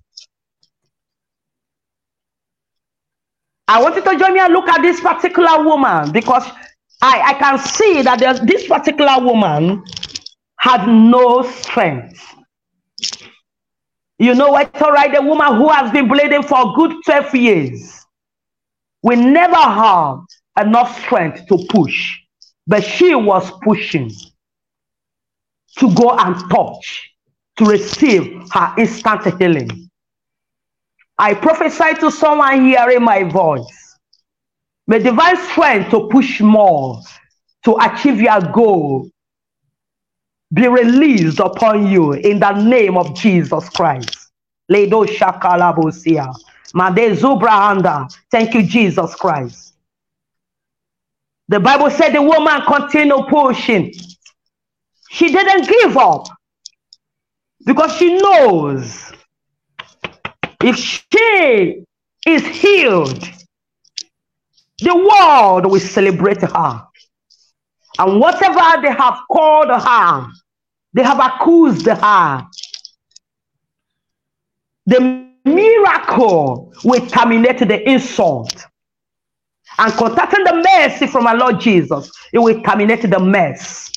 I 3.68 3.82
want 3.82 3.96
you 3.96 4.02
to 4.02 4.18
join 4.18 4.32
me 4.32 4.40
and 4.40 4.52
look 4.52 4.68
at 4.68 4.80
this 4.82 5.00
particular 5.00 5.62
woman 5.64 6.12
because 6.12 6.44
I, 7.02 7.20
I 7.20 7.34
can 7.34 7.58
see 7.58 8.02
that 8.02 8.46
this 8.46 8.66
particular 8.66 9.18
woman 9.20 9.82
had 10.58 10.86
no 10.86 11.42
strength. 11.42 12.22
You 14.18 14.34
know 14.34 14.50
what? 14.50 14.80
All 14.80 14.92
right, 14.92 15.14
a 15.14 15.20
woman 15.20 15.56
who 15.56 15.68
has 15.68 15.90
been 15.92 16.08
bleeding 16.08 16.42
for 16.42 16.74
good 16.74 16.92
12 17.04 17.34
years 17.34 18.06
will 19.02 19.18
never 19.18 19.56
have 19.56 20.20
enough 20.58 20.98
strength 21.04 21.46
to 21.48 21.58
push, 21.68 22.18
but 22.66 22.82
she 22.82 23.14
was 23.14 23.50
pushing 23.62 24.10
to 25.78 25.94
go 25.94 26.16
and 26.16 26.34
touch 26.50 27.12
to 27.56 27.64
receive 27.66 28.42
her 28.52 28.74
instant 28.78 29.38
healing. 29.38 29.85
I 31.18 31.34
prophesy 31.34 31.94
to 32.00 32.10
someone 32.10 32.66
hearing 32.66 33.02
my 33.02 33.24
voice. 33.24 33.98
May 34.86 35.00
divine 35.00 35.36
strength 35.48 35.90
to 35.90 36.08
push 36.08 36.40
more 36.40 37.00
to 37.64 37.76
achieve 37.80 38.20
your 38.20 38.40
goal 38.40 39.10
be 40.52 40.68
released 40.68 41.40
upon 41.40 41.86
you 41.88 42.12
in 42.12 42.38
the 42.38 42.52
name 42.52 42.96
of 42.96 43.14
Jesus 43.14 43.68
Christ. 43.70 44.30
Ledo 44.70 45.04
shakalabosia. 45.04 46.32
Made 46.74 47.16
zubrahanda. 47.16 48.08
Thank 48.30 48.54
you, 48.54 48.62
Jesus 48.62 49.14
Christ. 49.14 49.74
The 51.48 51.60
Bible 51.60 51.90
said 51.90 52.10
the 52.10 52.22
woman 52.22 52.60
continued 52.66 53.26
pushing. 53.28 53.92
She 55.10 55.32
didn't 55.32 55.68
give 55.68 55.96
up 55.96 56.26
because 57.64 57.96
she 57.96 58.16
knows 58.16 59.05
if 60.66 60.76
she 60.76 61.84
is 62.26 62.44
healed, 62.44 63.22
the 64.80 64.94
world 64.94 65.70
will 65.70 65.80
celebrate 65.80 66.40
her. 66.42 66.82
And 67.98 68.20
whatever 68.20 68.82
they 68.82 68.92
have 68.92 69.20
called 69.30 69.68
her, 69.68 70.26
they 70.92 71.04
have 71.04 71.20
accused 71.20 71.86
her. 71.86 72.46
The 74.86 75.28
miracle 75.44 76.72
will 76.84 77.06
terminate 77.06 77.60
the 77.60 77.88
insult. 77.88 78.66
And 79.78 79.92
contacting 79.92 80.44
the 80.44 80.64
mercy 80.64 81.06
from 81.06 81.28
our 81.28 81.36
Lord 81.36 81.60
Jesus, 81.60 82.10
it 82.32 82.38
will 82.38 82.60
terminate 82.62 83.08
the 83.08 83.20
mess. 83.20 83.92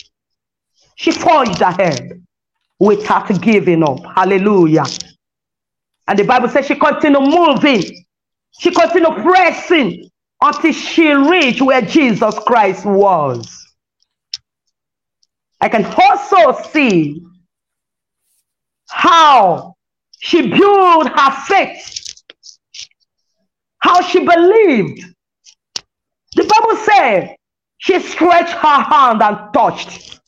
She 0.95 1.11
forged 1.11 1.61
ahead 1.61 2.23
without 2.79 3.41
giving 3.41 3.83
up. 3.83 3.99
Hallelujah. 4.15 4.85
And 6.09 6.17
the 6.17 6.23
Bible 6.23 6.49
says 6.49 6.65
she 6.65 6.73
continued 6.75 7.21
moving. 7.21 7.83
She 8.59 8.71
continued 8.71 9.23
pressing 9.23 10.09
until 10.41 10.73
she 10.73 11.13
reached 11.13 11.61
where 11.61 11.83
Jesus 11.83 12.33
Christ 12.39 12.83
was. 12.83 13.47
I 15.61 15.69
can 15.69 15.85
also 15.85 16.59
see 16.69 17.21
how 18.89 19.75
she 20.19 20.49
built 20.49 21.09
her 21.09 21.31
faith, 21.45 22.23
how 23.77 24.01
she 24.01 24.25
believed. 24.25 25.05
The 26.35 26.43
Bible 26.43 26.75
said 26.85 27.35
She 27.77 27.99
stretched 27.99 28.53
her 28.53 28.81
hand 28.83 29.21
and 29.21 29.53
touched. 29.53 30.19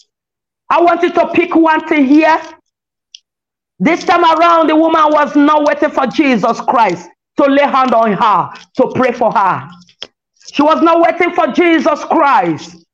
I 0.69 0.81
want 0.81 1.01
you 1.01 1.11
to 1.11 1.27
pick 1.33 1.55
one 1.55 1.87
thing 1.87 2.05
here. 2.05 2.41
This 3.83 4.03
time 4.03 4.23
around, 4.23 4.67
the 4.67 4.75
woman 4.75 5.05
was 5.07 5.35
not 5.35 5.65
waiting 5.65 5.89
for 5.89 6.05
Jesus 6.05 6.61
Christ 6.61 7.09
to 7.37 7.45
lay 7.45 7.63
hand 7.63 7.95
on 7.95 8.13
her, 8.13 8.49
to 8.75 8.91
pray 8.93 9.11
for 9.11 9.31
her. 9.31 9.67
She 10.53 10.61
was 10.61 10.83
not 10.83 11.01
waiting 11.01 11.33
for 11.33 11.47
Jesus 11.47 12.03
Christ 12.05 12.85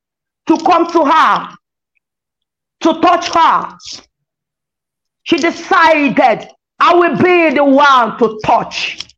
to 0.47 0.58
come 0.60 0.89
to 0.93 1.04
her, 1.04 1.50
to 2.80 3.02
touch 3.02 3.28
her. 3.34 3.78
She 5.23 5.36
decided, 5.36 6.47
I 6.80 6.95
will 6.95 7.17
be 7.17 7.54
the 7.54 7.65
one 7.65 8.17
to 8.19 8.39
touch. 8.45 9.13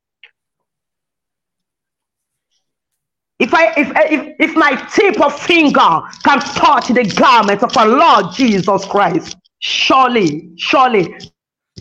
If 3.37 3.53
I 3.53 3.73
if 3.77 3.91
if 4.11 4.35
if 4.39 4.55
my 4.55 4.71
tip 4.95 5.21
of 5.21 5.39
finger 5.39 6.01
can 6.23 6.39
touch 6.39 6.87
the 6.87 7.03
garment 7.15 7.61
of 7.61 7.77
our 7.77 7.87
Lord 7.87 8.33
Jesus 8.33 8.85
Christ, 8.85 9.37
surely, 9.59 10.49
surely, 10.57 11.15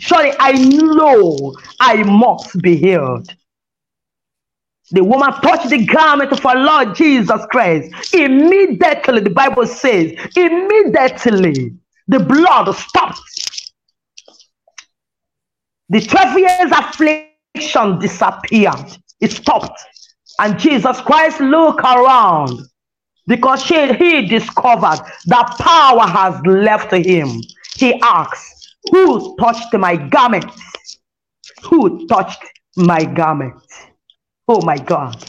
surely 0.00 0.32
I 0.38 0.52
know 0.52 1.54
I 1.80 2.02
must 2.02 2.60
be 2.60 2.76
healed. 2.76 3.28
The 4.90 5.04
woman 5.04 5.32
touched 5.42 5.68
the 5.68 5.84
garment 5.84 6.32
of 6.32 6.44
our 6.46 6.56
Lord 6.56 6.94
Jesus 6.96 7.44
Christ. 7.50 8.14
Immediately, 8.14 9.20
the 9.20 9.30
Bible 9.30 9.66
says, 9.66 10.12
immediately 10.34 11.74
the 12.06 12.20
blood 12.20 12.74
stopped. 12.74 13.20
The 15.90 16.00
12 16.00 16.38
years 16.38 16.72
affliction 16.72 17.98
disappeared. 17.98 18.96
It 19.20 19.32
stopped. 19.32 19.78
And 20.38 20.58
Jesus 20.58 21.00
Christ 21.00 21.40
looked 21.40 21.80
around 21.80 22.60
because 23.26 23.62
she, 23.62 23.92
he 23.94 24.26
discovered 24.26 25.00
that 25.26 25.56
power 25.58 26.06
has 26.06 26.40
left 26.46 26.92
him. 26.92 27.40
He 27.76 28.00
asked, 28.02 28.57
Who 28.90 29.36
touched 29.36 29.72
my 29.74 29.96
garment? 29.96 30.46
Who 31.64 32.06
touched 32.06 32.42
my 32.76 33.04
garment? 33.04 33.62
Oh 34.46 34.64
my 34.64 34.78
God. 34.78 35.22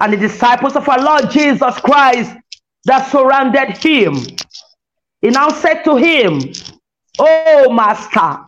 And 0.00 0.12
the 0.12 0.16
disciples 0.16 0.76
of 0.76 0.88
our 0.88 1.00
Lord 1.00 1.30
Jesus 1.30 1.78
Christ 1.80 2.32
that 2.84 3.10
surrounded 3.10 3.76
him, 3.78 4.16
he 5.20 5.30
now 5.30 5.48
said 5.48 5.82
to 5.84 5.96
him, 5.96 6.40
Oh, 7.18 7.70
Master, 7.72 8.44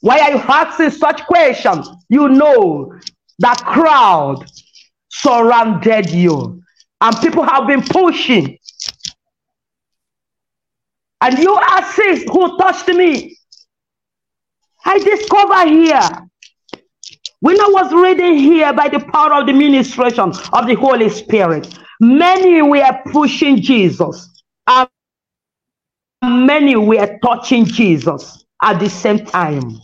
why 0.00 0.20
are 0.20 0.30
you 0.32 0.38
asking 0.38 0.90
such 0.90 1.24
questions? 1.26 1.88
You 2.08 2.28
know 2.28 2.98
that 3.40 3.58
crowd 3.58 4.44
surrounded 5.10 6.10
you, 6.10 6.62
and 7.00 7.16
people 7.20 7.42
have 7.42 7.66
been 7.66 7.82
pushing. 7.82 8.58
And 11.20 11.38
you 11.38 11.58
ask, 11.58 11.96
Who 11.96 12.58
touched 12.58 12.88
me? 12.88 13.36
I 14.84 14.98
discover 14.98 15.68
here 15.68 16.28
when 17.40 17.60
I 17.60 17.68
was 17.68 17.92
reading 17.92 18.36
here 18.36 18.72
by 18.72 18.88
the 18.88 18.98
power 18.98 19.34
of 19.34 19.46
the 19.46 19.52
ministration 19.52 20.32
of 20.52 20.66
the 20.66 20.74
Holy 20.74 21.08
Spirit, 21.08 21.78
many 22.00 22.62
were 22.62 23.00
pushing 23.12 23.60
Jesus 23.60 24.42
and 24.66 24.88
many 26.22 26.74
were 26.74 27.18
touching 27.22 27.64
Jesus 27.64 28.44
at 28.62 28.80
the 28.80 28.88
same 28.88 29.24
time. 29.24 29.78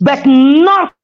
But 0.00 0.26
not 0.26 0.95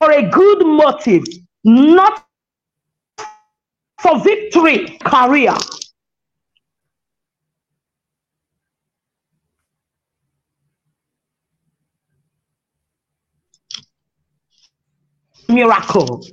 for 0.00 0.10
a 0.12 0.22
good 0.22 0.66
motive, 0.66 1.24
not 1.62 2.24
for 4.00 4.18
victory, 4.20 4.98
career, 5.04 5.54
miracle. 15.48 16.24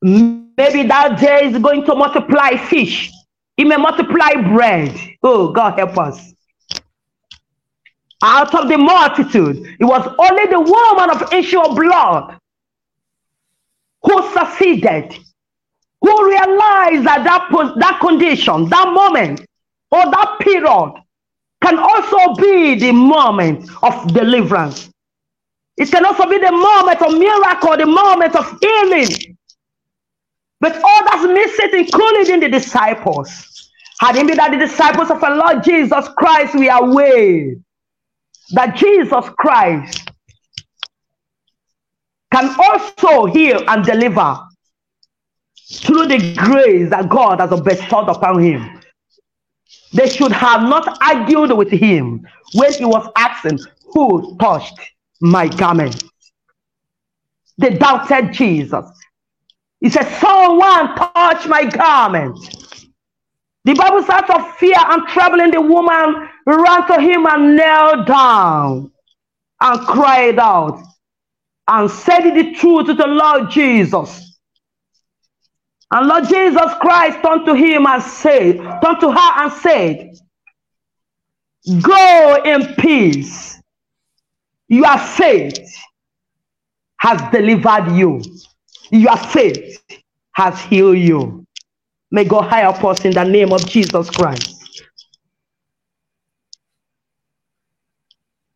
Maybe 0.00 0.84
that 0.84 1.18
day 1.20 1.46
is 1.46 1.58
going 1.58 1.84
to 1.84 1.94
multiply 1.94 2.56
fish. 2.56 3.10
It 3.58 3.66
may 3.66 3.76
multiply 3.76 4.34
bread. 4.54 4.98
Oh, 5.22 5.52
God 5.52 5.78
help 5.78 5.98
us. 5.98 6.32
Out 8.22 8.54
of 8.54 8.68
the 8.68 8.78
multitude, 8.78 9.76
it 9.78 9.84
was 9.84 10.14
only 10.18 10.46
the 10.46 10.60
woman 10.60 11.10
of 11.10 11.32
issue 11.32 11.60
of 11.60 11.76
blood 11.76 12.37
who 14.02 14.32
succeeded, 14.32 15.12
who 16.00 16.28
realized 16.28 17.04
that 17.04 17.24
that, 17.24 17.48
that 17.78 17.98
condition, 18.00 18.68
that 18.68 18.92
moment, 18.92 19.40
or 19.90 20.04
that 20.04 20.36
period 20.40 20.92
can 21.62 21.78
also 21.78 22.34
be 22.40 22.76
the 22.76 22.92
moment 22.92 23.68
of 23.82 24.12
deliverance. 24.14 24.90
It 25.76 25.90
can 25.90 26.04
also 26.04 26.28
be 26.28 26.38
the 26.38 26.52
moment 26.52 27.02
of 27.02 27.18
miracle, 27.18 27.76
the 27.76 27.86
moment 27.86 28.34
of 28.34 28.58
healing. 28.60 29.36
But 30.60 30.76
all 30.82 31.04
that's 31.04 31.26
missing, 31.26 31.86
including 31.86 32.40
the 32.40 32.48
disciples. 32.48 33.70
Had 34.00 34.16
it 34.16 34.26
been 34.26 34.36
that 34.36 34.50
the 34.50 34.58
disciples 34.58 35.10
of 35.10 35.22
our 35.22 35.36
Lord 35.36 35.64
Jesus 35.64 36.08
Christ 36.16 36.54
we 36.54 36.68
are 36.68 36.84
aware 36.84 37.54
that 38.52 38.76
Jesus 38.76 39.28
Christ 39.38 40.07
can 42.32 42.54
also 42.58 43.26
heal 43.26 43.62
and 43.68 43.84
deliver 43.84 44.38
through 45.72 46.06
the 46.06 46.34
grace 46.36 46.90
that 46.90 47.08
God 47.08 47.40
has 47.40 47.60
bestowed 47.60 48.08
upon 48.08 48.42
him. 48.42 48.80
They 49.92 50.08
should 50.08 50.32
have 50.32 50.62
not 50.62 50.98
argued 51.02 51.52
with 51.56 51.70
him 51.70 52.26
when 52.54 52.72
he 52.72 52.84
was 52.84 53.10
asking 53.16 53.58
who 53.92 54.36
touched 54.38 54.78
my 55.20 55.48
garment. 55.48 56.04
They 57.56 57.70
doubted 57.70 58.32
Jesus. 58.32 58.84
He 59.80 59.90
said, 59.90 60.04
Someone 60.18 60.94
touched 60.94 61.48
my 61.48 61.64
garment. 61.64 62.38
The 63.64 63.74
Bible 63.74 64.02
says, 64.02 64.22
of 64.30 64.56
fear 64.56 64.76
and 64.78 65.06
trembling, 65.08 65.50
the 65.50 65.60
woman 65.60 66.28
ran 66.46 66.86
to 66.86 67.00
him 67.00 67.26
and 67.26 67.56
knelt 67.56 68.06
down 68.06 68.90
and 69.60 69.80
cried 69.86 70.38
out 70.38 70.82
and 71.68 71.90
said 71.90 72.22
the 72.22 72.54
truth 72.54 72.86
to 72.86 72.94
the 72.94 73.06
Lord 73.06 73.50
Jesus. 73.50 74.38
And 75.90 76.06
Lord 76.06 76.28
Jesus 76.28 76.72
Christ 76.80 77.18
turned 77.22 77.46
to 77.46 77.54
him 77.54 77.86
and 77.86 78.02
said, 78.02 78.56
turned 78.82 79.00
to 79.00 79.12
her 79.12 79.42
and 79.42 79.52
said, 79.52 80.10
Go 81.82 82.42
in 82.44 82.74
peace 82.76 83.58
your 84.68 84.98
faith 84.98 85.58
has 86.98 87.20
delivered 87.32 87.96
you. 87.96 88.22
Your 88.90 89.16
faith 89.16 89.82
has 90.32 90.60
healed 90.60 90.98
you. 90.98 91.46
May 92.10 92.24
God 92.24 92.50
help 92.50 92.84
us 92.84 93.04
in 93.04 93.12
the 93.12 93.24
name 93.24 93.52
of 93.52 93.66
Jesus 93.66 94.10
Christ. 94.10 94.82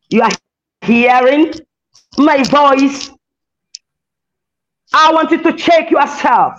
You 0.09 0.21
are 0.21 0.31
hearing 0.81 1.53
my 2.17 2.43
voice. 2.43 3.09
I 4.93 5.11
want 5.11 5.31
you 5.31 5.41
to 5.43 5.53
check 5.53 5.89
yourself. 5.89 6.53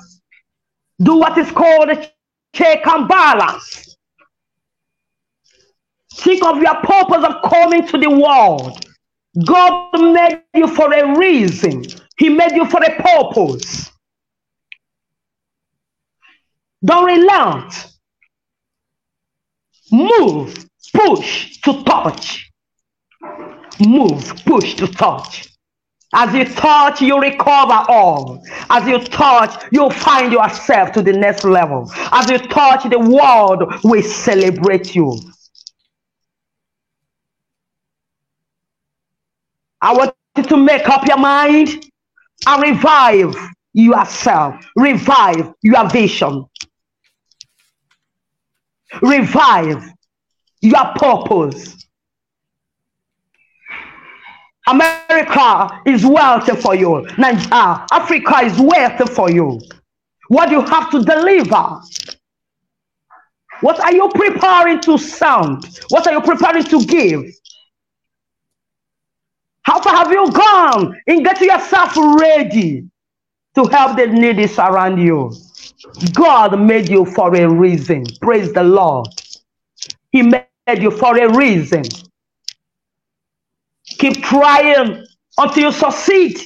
Do 1.00 1.16
what 1.16 1.38
is 1.38 1.50
called 1.50 1.90
a 1.90 2.10
check 2.54 2.86
and 2.86 3.08
balance. 3.08 3.96
Think 6.14 6.44
of 6.44 6.62
your 6.62 6.74
purpose 6.76 7.24
of 7.24 7.50
coming 7.50 7.86
to 7.88 7.98
the 7.98 8.10
world. 8.10 8.84
God 9.44 10.00
made 10.00 10.42
you 10.54 10.68
for 10.68 10.92
a 10.92 11.18
reason. 11.18 11.84
He 12.16 12.28
made 12.28 12.52
you 12.52 12.64
for 12.66 12.82
a 12.82 13.02
purpose. 13.02 13.90
Don't 16.84 17.06
relent. 17.06 17.88
Move, 19.90 20.68
push 20.92 21.60
to 21.62 21.82
touch. 21.84 22.50
Move, 23.80 24.34
push 24.44 24.74
to 24.74 24.86
touch. 24.86 25.48
As 26.14 26.32
you 26.32 26.44
touch, 26.44 27.02
you 27.02 27.20
recover 27.20 27.84
all. 27.88 28.40
As 28.70 28.86
you 28.86 28.98
touch, 29.00 29.64
you 29.72 29.90
find 29.90 30.32
yourself 30.32 30.92
to 30.92 31.02
the 31.02 31.12
next 31.12 31.44
level. 31.44 31.90
As 32.12 32.30
you 32.30 32.38
touch, 32.38 32.88
the 32.88 33.00
world 33.00 33.64
will 33.82 34.02
celebrate 34.02 34.94
you. 34.94 35.18
I 39.80 39.92
want 39.92 40.14
you 40.36 40.44
to 40.44 40.56
make 40.56 40.88
up 40.88 41.06
your 41.06 41.18
mind 41.18 41.84
and 42.46 42.62
revive 42.62 43.34
yourself, 43.72 44.64
revive 44.76 45.52
your 45.62 45.90
vision, 45.90 46.46
revive 49.02 49.84
your 50.60 50.84
purpose. 50.96 51.83
America 54.66 55.80
is 55.86 56.04
wealthy 56.06 56.56
for 56.56 56.74
you. 56.74 57.06
Nigeria, 57.18 57.86
Africa 57.92 58.40
is 58.44 58.58
wealthy 58.58 59.04
for 59.12 59.30
you. 59.30 59.60
What 60.28 60.50
you 60.50 60.62
have 60.62 60.90
to 60.90 61.02
deliver? 61.02 61.80
What 63.60 63.80
are 63.80 63.92
you 63.94 64.08
preparing 64.14 64.80
to 64.82 64.98
sound? 64.98 65.66
What 65.88 66.06
are 66.06 66.12
you 66.12 66.20
preparing 66.20 66.64
to 66.64 66.84
give? 66.84 67.24
How 69.62 69.80
far 69.80 69.96
have 69.96 70.10
you 70.10 70.30
gone 70.30 70.94
in 71.06 71.22
getting 71.22 71.48
yourself 71.48 71.96
ready 71.96 72.88
to 73.54 73.64
help 73.64 73.96
the 73.96 74.06
needy 74.06 74.48
around 74.58 74.98
you? 74.98 75.32
God 76.12 76.58
made 76.58 76.88
you 76.88 77.04
for 77.04 77.34
a 77.34 77.48
reason. 77.48 78.04
Praise 78.20 78.52
the 78.52 78.62
Lord. 78.62 79.08
He 80.10 80.22
made 80.22 80.46
you 80.78 80.90
for 80.90 81.16
a 81.16 81.34
reason. 81.36 81.84
Keep 84.04 84.22
trying 84.22 85.02
until 85.38 85.62
you 85.62 85.72
succeed. 85.72 86.38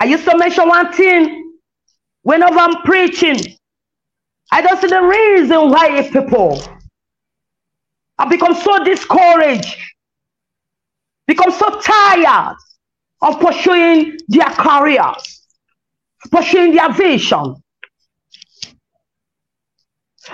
I 0.00 0.06
used 0.06 0.24
to 0.24 0.36
mention 0.36 0.66
one 0.66 0.92
thing 0.92 1.58
whenever 2.22 2.58
I'm 2.58 2.82
preaching. 2.82 3.36
I 4.50 4.62
don't 4.62 4.80
see 4.80 4.88
the 4.88 5.00
reason 5.00 5.70
why 5.70 6.10
people 6.12 6.60
have 8.18 8.30
become 8.30 8.52
so 8.52 8.82
discouraged, 8.82 9.76
become 11.28 11.52
so 11.52 11.80
tired 11.80 12.56
of 13.20 13.38
pursuing 13.38 14.18
their 14.26 14.50
careers, 14.50 15.46
pursuing 16.32 16.74
their 16.74 16.92
vision. 16.92 17.62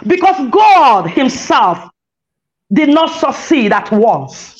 Because 0.06 0.48
God 0.48 1.10
Himself 1.10 1.90
did 2.72 2.88
not 2.88 3.10
succeed 3.10 3.74
at 3.74 3.92
once. 3.92 4.57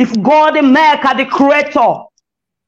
If 0.00 0.10
God, 0.22 0.56
the 0.56 0.62
maker, 0.62 1.14
the 1.14 1.26
creator, 1.26 2.04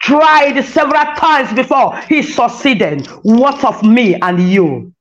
tried 0.03 0.61
several 0.64 1.14
times 1.16 1.51
before 1.55 1.97
he 2.03 2.23
succeeded, 2.23 3.07
what 3.23 3.64
of 3.64 3.83
me 3.83 4.16
and 4.16 4.38
you? 4.51 4.92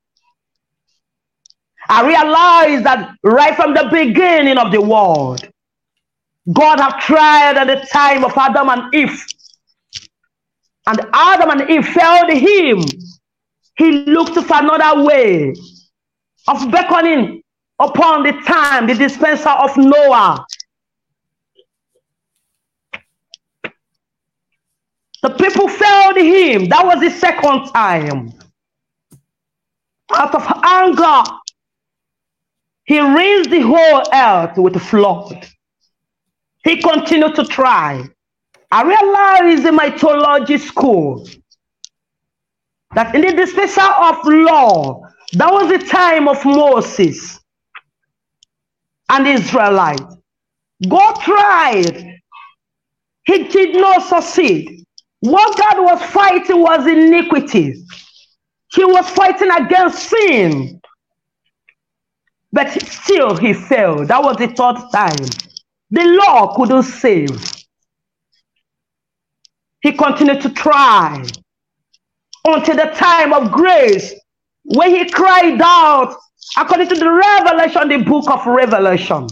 I 1.89 2.07
realize 2.07 2.85
that 2.85 3.15
right 3.21 3.53
from 3.53 3.73
the 3.73 3.89
beginning 3.91 4.57
of 4.57 4.71
the 4.71 4.79
world, 4.79 5.45
God 6.53 6.79
have 6.79 7.01
tried 7.01 7.57
at 7.57 7.67
the 7.67 7.85
time 7.87 8.23
of 8.23 8.31
Adam 8.37 8.69
and 8.69 8.95
Eve. 8.95 9.25
And 10.87 11.01
Adam 11.11 11.49
and 11.49 11.69
Eve 11.69 11.85
failed 11.85 12.31
him. 12.31 12.85
He 13.75 13.91
looked 14.05 14.35
for 14.35 14.55
another 14.57 15.03
way 15.03 15.53
of 16.47 16.71
beckoning 16.71 17.43
upon 17.77 18.23
the 18.23 18.31
time, 18.47 18.87
the 18.87 18.95
dispenser 18.95 19.49
of 19.49 19.75
Noah. 19.75 20.45
The 25.21 25.29
people 25.29 25.67
failed 25.67 26.17
him. 26.17 26.69
That 26.69 26.85
was 26.85 26.99
the 26.99 27.11
second 27.11 27.71
time. 27.73 28.33
Out 30.13 30.35
of 30.35 30.45
anger, 30.63 31.23
he 32.85 32.99
razed 32.99 33.51
the 33.51 33.61
whole 33.61 34.03
earth 34.13 34.57
with 34.57 34.75
a 34.75 34.79
flood. 34.79 35.47
He 36.63 36.81
continued 36.81 37.35
to 37.35 37.45
try. 37.45 38.03
I 38.71 38.83
realized 38.83 39.65
in 39.65 39.75
my 39.75 39.91
theology 39.91 40.57
school 40.57 41.27
that 42.95 43.13
in 43.15 43.21
the 43.21 43.33
dispensation 43.33 43.91
of 43.97 44.17
law, 44.25 45.01
that 45.33 45.51
was 45.51 45.69
the 45.69 45.87
time 45.87 46.27
of 46.27 46.43
Moses 46.43 47.39
and 49.09 49.27
Israelite. 49.27 50.01
God 50.87 51.13
tried. 51.21 52.19
He 53.23 53.43
did 53.47 53.75
not 53.75 54.03
succeed. 54.03 54.80
What 55.21 55.57
God 55.57 55.83
was 55.83 56.01
fighting 56.11 56.59
was 56.59 56.85
iniquity. 56.87 57.83
He 58.73 58.85
was 58.85 59.07
fighting 59.09 59.51
against 59.51 60.09
sin. 60.09 60.81
But 62.51 62.69
still 62.81 63.37
he 63.37 63.53
failed. 63.53 64.07
That 64.09 64.23
was 64.23 64.37
the 64.37 64.47
third 64.47 64.77
time. 64.91 65.29
The 65.91 66.03
law 66.25 66.55
couldn't 66.55 66.83
save. 66.83 67.53
He 69.81 69.91
continued 69.93 70.41
to 70.41 70.49
try 70.49 71.23
until 72.45 72.75
the 72.75 72.91
time 72.95 73.33
of 73.33 73.51
grace 73.51 74.13
when 74.63 74.89
he 74.89 75.09
cried 75.09 75.59
out 75.61 76.15
according 76.57 76.89
to 76.89 76.95
the 76.95 77.09
revelation, 77.09 77.87
the 77.89 77.97
book 77.97 78.29
of 78.29 78.45
Revelation. 78.45 79.27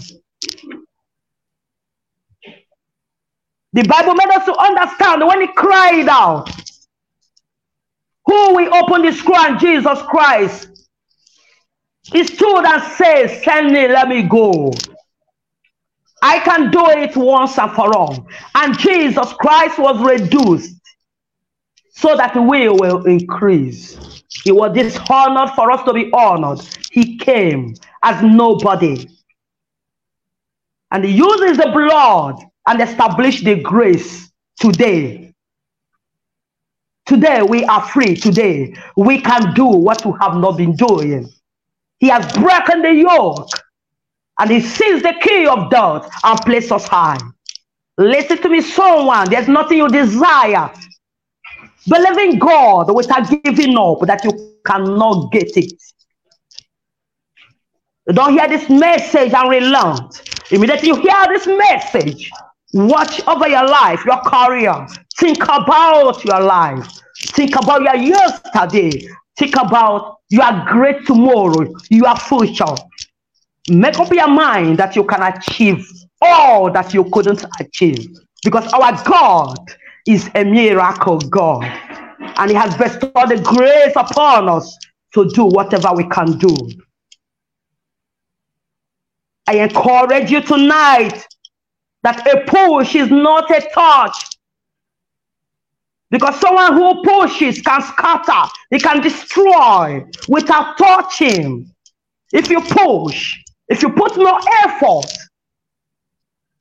The 3.74 3.84
Bible 3.84 4.16
made 4.16 4.30
us 4.30 4.46
to 4.46 4.58
understand 4.58 5.26
when 5.26 5.42
he 5.42 5.48
cried 5.48 6.08
out, 6.10 6.50
who 8.26 8.56
will 8.56 8.74
open 8.76 9.04
the 9.04 9.12
scroll 9.12 9.38
and 9.38 9.60
Jesus 9.60 10.02
Christ. 10.04 10.88
He 12.04 12.24
stood 12.24 12.66
and 12.66 12.82
said, 12.94 13.44
Send 13.44 13.72
me, 13.72 13.88
let 13.88 14.08
me 14.08 14.24
go. 14.24 14.72
I 16.22 16.40
can 16.40 16.72
do 16.72 16.84
it 16.90 17.16
once 17.16 17.58
and 17.58 17.72
for 17.72 17.96
all. 17.96 18.28
And 18.56 18.78
Jesus 18.78 19.32
Christ 19.34 19.80
was 19.80 20.02
reduced 20.02 20.76
so 21.92 22.16
that 22.16 22.36
we 22.36 22.70
will 22.70 23.06
increase. 23.06 24.24
He 24.44 24.52
was 24.52 24.74
dishonored 24.74 25.52
for 25.56 25.72
us 25.72 25.84
to 25.84 25.94
be 25.94 26.12
honored. 26.14 26.62
He 26.92 27.18
came 27.18 27.76
as 28.04 28.22
nobody. 28.24 29.10
And 30.92 31.06
he 31.06 31.12
uses 31.12 31.58
the 31.58 31.70
blood 31.72 32.49
and 32.70 32.82
establish 32.82 33.42
the 33.42 33.56
grace 33.56 34.32
today. 34.60 35.34
Today 37.08 37.42
we 37.42 37.66
are 37.66 37.82
free. 37.82 38.16
Today 38.16 38.76
we 38.96 39.20
can 39.20 39.56
do 39.56 39.66
what 39.66 40.06
we 40.06 40.14
have 40.22 40.36
not 40.36 40.56
been 40.58 40.76
doing. 40.76 41.28
He 41.98 42.10
has 42.10 42.32
broken 42.34 42.84
the 42.84 42.94
yoke 42.94 43.50
and 44.38 44.52
he 44.52 44.62
seize 44.62 45.02
the 45.02 45.16
key 45.20 45.48
of 45.48 45.72
death 45.72 46.10
and 46.24 46.40
placed 46.42 46.72
us 46.72 46.88
high. 46.88 47.18
Listen 47.98 48.38
to 48.38 48.50
me, 48.50 48.62
someone. 48.62 49.30
There's 49.30 49.48
nothing 49.48 49.80
you 49.80 49.90
desire. 49.90 50.72
Believe 51.88 52.18
in 52.20 52.40
God 52.40 52.94
without 52.96 53.28
giving 53.44 53.76
up 53.78 54.02
that 54.02 54.24
you 54.24 54.56
cannot 54.64 55.32
get 55.32 55.58
it. 55.58 55.74
You 58.08 58.14
don't 58.14 58.34
hear 58.34 58.48
this 58.48 58.70
message 58.70 59.34
and 59.34 59.50
relent. 59.50 60.22
Immediately 60.52 60.88
you 60.88 60.96
hear 60.98 61.26
this 61.30 61.48
message, 61.48 62.32
watch 62.74 63.22
over 63.28 63.48
your 63.48 63.68
life, 63.68 64.04
your 64.06 64.22
career. 64.22 64.88
Think 65.18 65.44
about 65.44 66.24
your 66.24 66.42
life. 66.42 66.88
Think 67.28 67.56
about 67.56 67.82
your 67.82 67.96
yesterday. 67.96 69.08
Think 69.38 69.56
about 69.56 70.18
your 70.30 70.66
great 70.68 71.06
tomorrow, 71.06 71.74
your 71.90 72.16
future. 72.18 72.76
Make 73.70 74.00
up 74.00 74.14
your 74.14 74.28
mind 74.28 74.78
that 74.78 74.96
you 74.96 75.04
can 75.04 75.22
achieve 75.22 75.86
all 76.22 76.72
that 76.72 76.94
you 76.94 77.04
couldn't 77.06 77.46
achieve. 77.60 78.08
Because 78.44 78.72
our 78.74 79.04
God 79.04 79.58
is 80.08 80.30
a 80.36 80.44
miracle 80.44 81.20
God. 81.20 81.64
And 82.38 82.50
He 82.50 82.56
has 82.56 82.76
bestowed 82.76 83.30
the 83.30 83.42
grace 83.44 83.94
upon 83.96 84.50
us 84.50 84.78
to 85.14 85.30
do 85.30 85.46
whatever 85.46 85.94
we 85.94 86.08
can 86.08 86.38
do. 86.38 86.56
I 89.48 89.58
encourage 89.58 90.32
you 90.32 90.42
tonight 90.42 91.26
that 92.04 92.26
a 92.28 92.46
push 92.46 92.96
is 92.96 93.10
not 93.10 93.50
a 93.52 93.62
touch. 93.74 94.26
Because 96.12 96.40
someone 96.40 96.74
who 96.74 97.04
pushes 97.04 97.62
can 97.62 97.82
scatter, 97.82 98.52
he 98.72 98.80
can 98.80 99.02
destroy 99.02 100.04
without 100.28 100.78
touching. 100.78 101.70
If 102.34 102.50
you 102.50 102.62
push, 102.62 103.38
if 103.68 103.82
you 103.84 103.90
put 103.90 104.18
no 104.18 104.40
effort, 104.64 105.12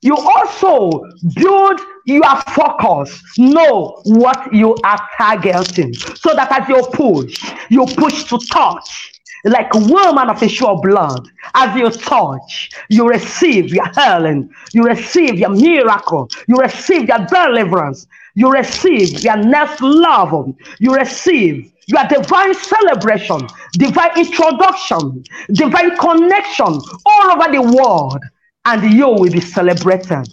you 0.01 0.15
also 0.15 1.03
build 1.35 1.81
your 2.05 2.41
focus, 2.53 3.21
know 3.37 4.01
what 4.05 4.53
you 4.53 4.75
are 4.83 5.07
targeting, 5.17 5.93
so 5.93 6.33
that 6.33 6.51
as 6.51 6.69
you 6.69 6.81
push, 6.93 7.53
you 7.69 7.85
push 7.85 8.23
to 8.25 8.37
touch, 8.51 9.18
like 9.45 9.73
a 9.73 9.77
woman 9.77 10.29
of 10.29 10.41
a 10.41 10.47
sure 10.47 10.79
blood. 10.81 11.29
As 11.55 11.75
you 11.75 11.89
touch, 11.89 12.71
you 12.89 13.07
receive 13.07 13.73
your 13.73 13.87
healing, 13.93 14.49
you 14.73 14.83
receive 14.83 15.39
your 15.39 15.49
miracle, 15.49 16.29
you 16.47 16.57
receive 16.57 17.07
your 17.07 17.25
deliverance, 17.25 18.07
you 18.35 18.51
receive 18.51 19.23
your 19.23 19.37
next 19.37 19.81
level, 19.81 20.55
you 20.79 20.93
receive 20.93 21.71
your 21.87 22.03
divine 22.07 22.53
celebration, 22.53 23.47
divine 23.73 24.17
introduction, 24.17 25.23
divine 25.53 25.97
connection 25.97 26.79
all 27.05 27.31
over 27.31 27.51
the 27.51 27.61
world, 27.61 28.23
and 28.65 28.93
you 28.93 29.07
will 29.07 29.31
be 29.31 29.41
celebrated. 29.41 30.27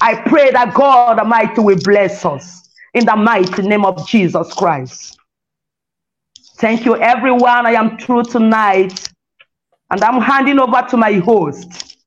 I 0.00 0.16
pray 0.22 0.50
that 0.50 0.74
God 0.74 1.18
Almighty 1.18 1.60
will 1.60 1.78
bless 1.82 2.24
us 2.24 2.70
in 2.94 3.04
the 3.04 3.16
mighty 3.16 3.62
name 3.62 3.84
of 3.84 4.06
Jesus 4.08 4.52
Christ. 4.54 5.18
Thank 6.62 6.84
you, 6.84 6.96
everyone. 6.96 7.66
I 7.66 7.72
am 7.72 7.98
through 7.98 8.22
tonight. 8.22 9.08
And 9.90 10.00
I'm 10.00 10.22
handing 10.22 10.60
over 10.60 10.86
to 10.90 10.96
my 10.96 11.14
host, 11.14 11.98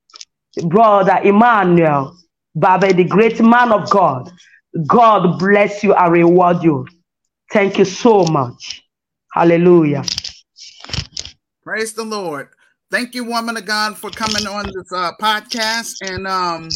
brother 0.70 1.20
Emmanuel. 1.26 2.18
Baba, 2.56 2.94
the 2.94 3.04
great 3.04 3.42
man 3.42 3.74
of 3.74 3.90
God. 3.90 4.32
God 4.88 5.38
bless 5.40 5.84
you 5.84 5.94
and 5.94 6.14
reward 6.14 6.64
you. 6.64 6.88
Thank 7.52 7.78
you 7.78 7.84
so 7.84 8.24
much. 8.24 8.82
Hallelujah. 9.34 10.06
Praise 11.62 11.92
the 11.92 12.06
Lord. 12.06 12.48
Thank 12.90 13.14
you, 13.14 13.26
woman 13.26 13.58
of 13.58 13.66
God, 13.66 13.98
for 13.98 14.10
coming 14.10 14.48
on 14.48 14.68
this 14.68 14.90
uh, 14.94 15.12
podcast. 15.22 15.96
And 16.02 16.26
um, 16.26 16.70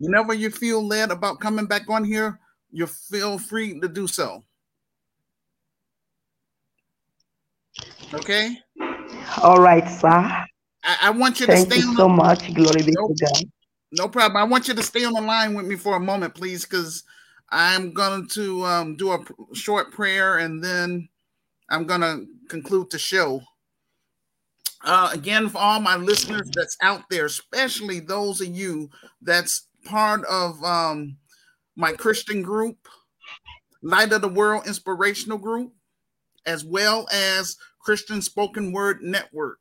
whenever 0.00 0.34
you 0.34 0.50
feel 0.50 0.86
led 0.86 1.10
about 1.10 1.40
coming 1.40 1.64
back 1.64 1.88
on 1.88 2.04
here, 2.04 2.38
you 2.70 2.86
feel 2.86 3.38
free 3.38 3.80
to 3.80 3.88
do 3.88 4.06
so. 4.06 4.44
Okay. 8.14 8.58
All 9.42 9.60
right, 9.60 9.88
sir. 9.88 10.08
I, 10.08 10.46
I 11.02 11.10
want 11.10 11.40
you 11.40 11.46
Thank 11.46 11.68
to 11.68 11.74
stay 11.74 11.80
you 11.80 11.88
on 11.88 11.96
so 11.96 12.08
much. 12.08 12.52
Glory 12.54 12.82
be 12.82 12.92
No. 12.92 13.08
to 13.08 13.14
God. 13.14 13.44
no 13.92 14.08
problem. 14.08 14.36
I 14.36 14.44
want 14.44 14.68
you 14.68 14.74
to 14.74 14.82
stay 14.82 15.04
on 15.04 15.14
the 15.14 15.20
line 15.20 15.54
with 15.54 15.66
me 15.66 15.76
for 15.76 15.96
a 15.96 16.00
moment, 16.00 16.34
please, 16.34 16.64
because 16.64 17.04
I'm 17.50 17.92
going 17.92 18.26
to 18.28 18.64
um, 18.64 18.96
do 18.96 19.12
a 19.12 19.20
short 19.54 19.92
prayer 19.92 20.38
and 20.38 20.62
then 20.62 21.08
I'm 21.70 21.86
going 21.86 22.00
to 22.00 22.26
conclude 22.48 22.90
the 22.90 22.98
show. 22.98 23.40
Uh, 24.84 25.10
again, 25.12 25.48
for 25.48 25.58
all 25.58 25.80
my 25.80 25.96
listeners 25.96 26.50
that's 26.52 26.76
out 26.82 27.02
there, 27.08 27.26
especially 27.26 28.00
those 28.00 28.40
of 28.40 28.48
you 28.48 28.90
that's 29.22 29.68
part 29.84 30.24
of 30.24 30.62
um, 30.64 31.16
my 31.76 31.92
Christian 31.92 32.42
group, 32.42 32.76
Light 33.82 34.12
of 34.12 34.22
the 34.22 34.28
World 34.28 34.66
Inspirational 34.66 35.38
Group, 35.38 35.72
as 36.46 36.64
well 36.64 37.06
as 37.12 37.56
Christian 37.82 38.22
Spoken 38.22 38.72
Word 38.72 39.02
Network. 39.02 39.58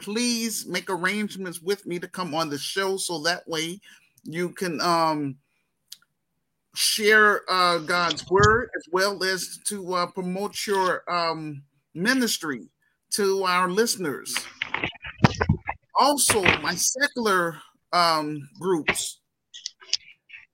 Please 0.00 0.66
make 0.66 0.90
arrangements 0.90 1.60
with 1.60 1.86
me 1.86 1.98
to 1.98 2.08
come 2.08 2.34
on 2.34 2.48
the 2.48 2.58
show 2.58 2.96
so 2.96 3.22
that 3.22 3.46
way 3.48 3.80
you 4.24 4.50
can 4.50 4.80
um, 4.80 5.36
share 6.74 7.42
uh, 7.48 7.78
God's 7.78 8.28
word 8.30 8.70
as 8.76 8.84
well 8.92 9.22
as 9.22 9.58
to 9.66 9.94
uh, 9.94 10.06
promote 10.06 10.66
your 10.66 11.08
um, 11.10 11.62
ministry 11.94 12.68
to 13.10 13.44
our 13.44 13.68
listeners. 13.68 14.34
Also, 15.98 16.42
my 16.60 16.74
secular 16.74 17.56
um, 17.92 18.48
groups, 18.58 19.20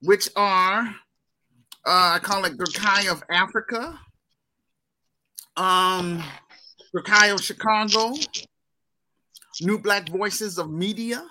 which 0.02 0.28
are 0.36 0.94
uh, 1.86 2.12
I 2.14 2.18
call 2.18 2.44
it 2.44 2.58
Gurkai 2.58 3.10
of 3.10 3.22
Africa, 3.30 3.98
um, 5.56 6.22
Of 6.92 7.40
Chicago, 7.40 8.14
New 9.60 9.78
Black 9.78 10.08
Voices 10.08 10.58
of 10.58 10.70
Media. 10.70 11.24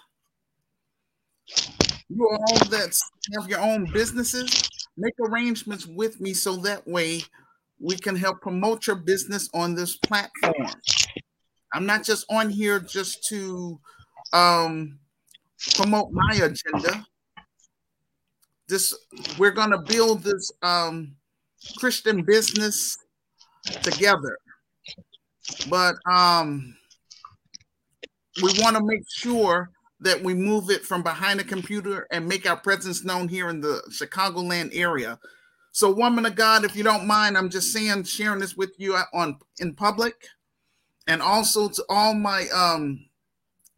You 2.07 2.29
all 2.29 2.65
that 2.69 2.97
have 3.35 3.49
your 3.49 3.59
own 3.59 3.85
businesses, 3.91 4.69
make 4.97 5.13
arrangements 5.19 5.85
with 5.85 6.21
me 6.21 6.33
so 6.33 6.55
that 6.57 6.87
way 6.87 7.23
we 7.79 7.97
can 7.97 8.15
help 8.15 8.41
promote 8.41 8.87
your 8.87 8.95
business 8.95 9.49
on 9.53 9.75
this 9.75 9.97
platform. 9.97 10.71
I'm 11.73 11.85
not 11.85 12.03
just 12.03 12.25
on 12.29 12.49
here 12.49 12.79
just 12.79 13.27
to 13.27 13.79
um, 14.33 14.99
promote 15.75 16.11
my 16.11 16.35
agenda. 16.35 17.05
This 18.67 18.95
we're 19.37 19.51
to 19.71 19.79
build 19.79 20.23
this 20.23 20.51
um, 20.61 21.15
Christian 21.77 22.23
business 22.23 22.97
together, 23.81 24.37
but 25.69 25.95
um, 26.09 26.75
we 28.41 28.51
want 28.61 28.77
to 28.77 28.83
make 28.83 29.03
sure 29.09 29.71
that 30.01 30.23
we 30.23 30.33
move 30.33 30.69
it 30.69 30.83
from 30.83 31.03
behind 31.03 31.39
the 31.39 31.43
computer 31.43 32.07
and 32.11 32.27
make 32.27 32.49
our 32.49 32.55
presence 32.57 33.03
known 33.03 33.27
here 33.27 33.49
in 33.49 33.59
the 33.61 33.81
Chicagoland 33.89 34.69
area. 34.73 35.19
So, 35.71 35.91
woman 35.91 36.25
of 36.25 36.35
God, 36.35 36.63
if 36.63 36.75
you 36.75 36.83
don't 36.83 37.05
mind, 37.05 37.37
I'm 37.37 37.49
just 37.49 37.71
saying, 37.71 38.03
sharing 38.03 38.39
this 38.39 38.55
with 38.55 38.71
you 38.77 38.97
on 39.13 39.37
in 39.59 39.75
public, 39.75 40.15
and 41.07 41.21
also 41.21 41.69
to 41.69 41.83
all 41.89 42.13
my 42.13 42.47
um, 42.53 43.05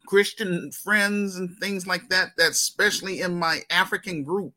Christian 0.06 0.70
friends 0.70 1.36
and 1.36 1.56
things 1.58 1.86
like 1.86 2.08
that. 2.08 2.32
That's 2.36 2.56
especially 2.56 3.20
in 3.20 3.38
my 3.38 3.60
African 3.70 4.22
group. 4.22 4.54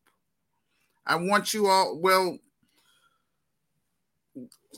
I 1.05 1.15
want 1.15 1.53
you 1.53 1.67
all. 1.67 1.97
Well, 1.97 2.39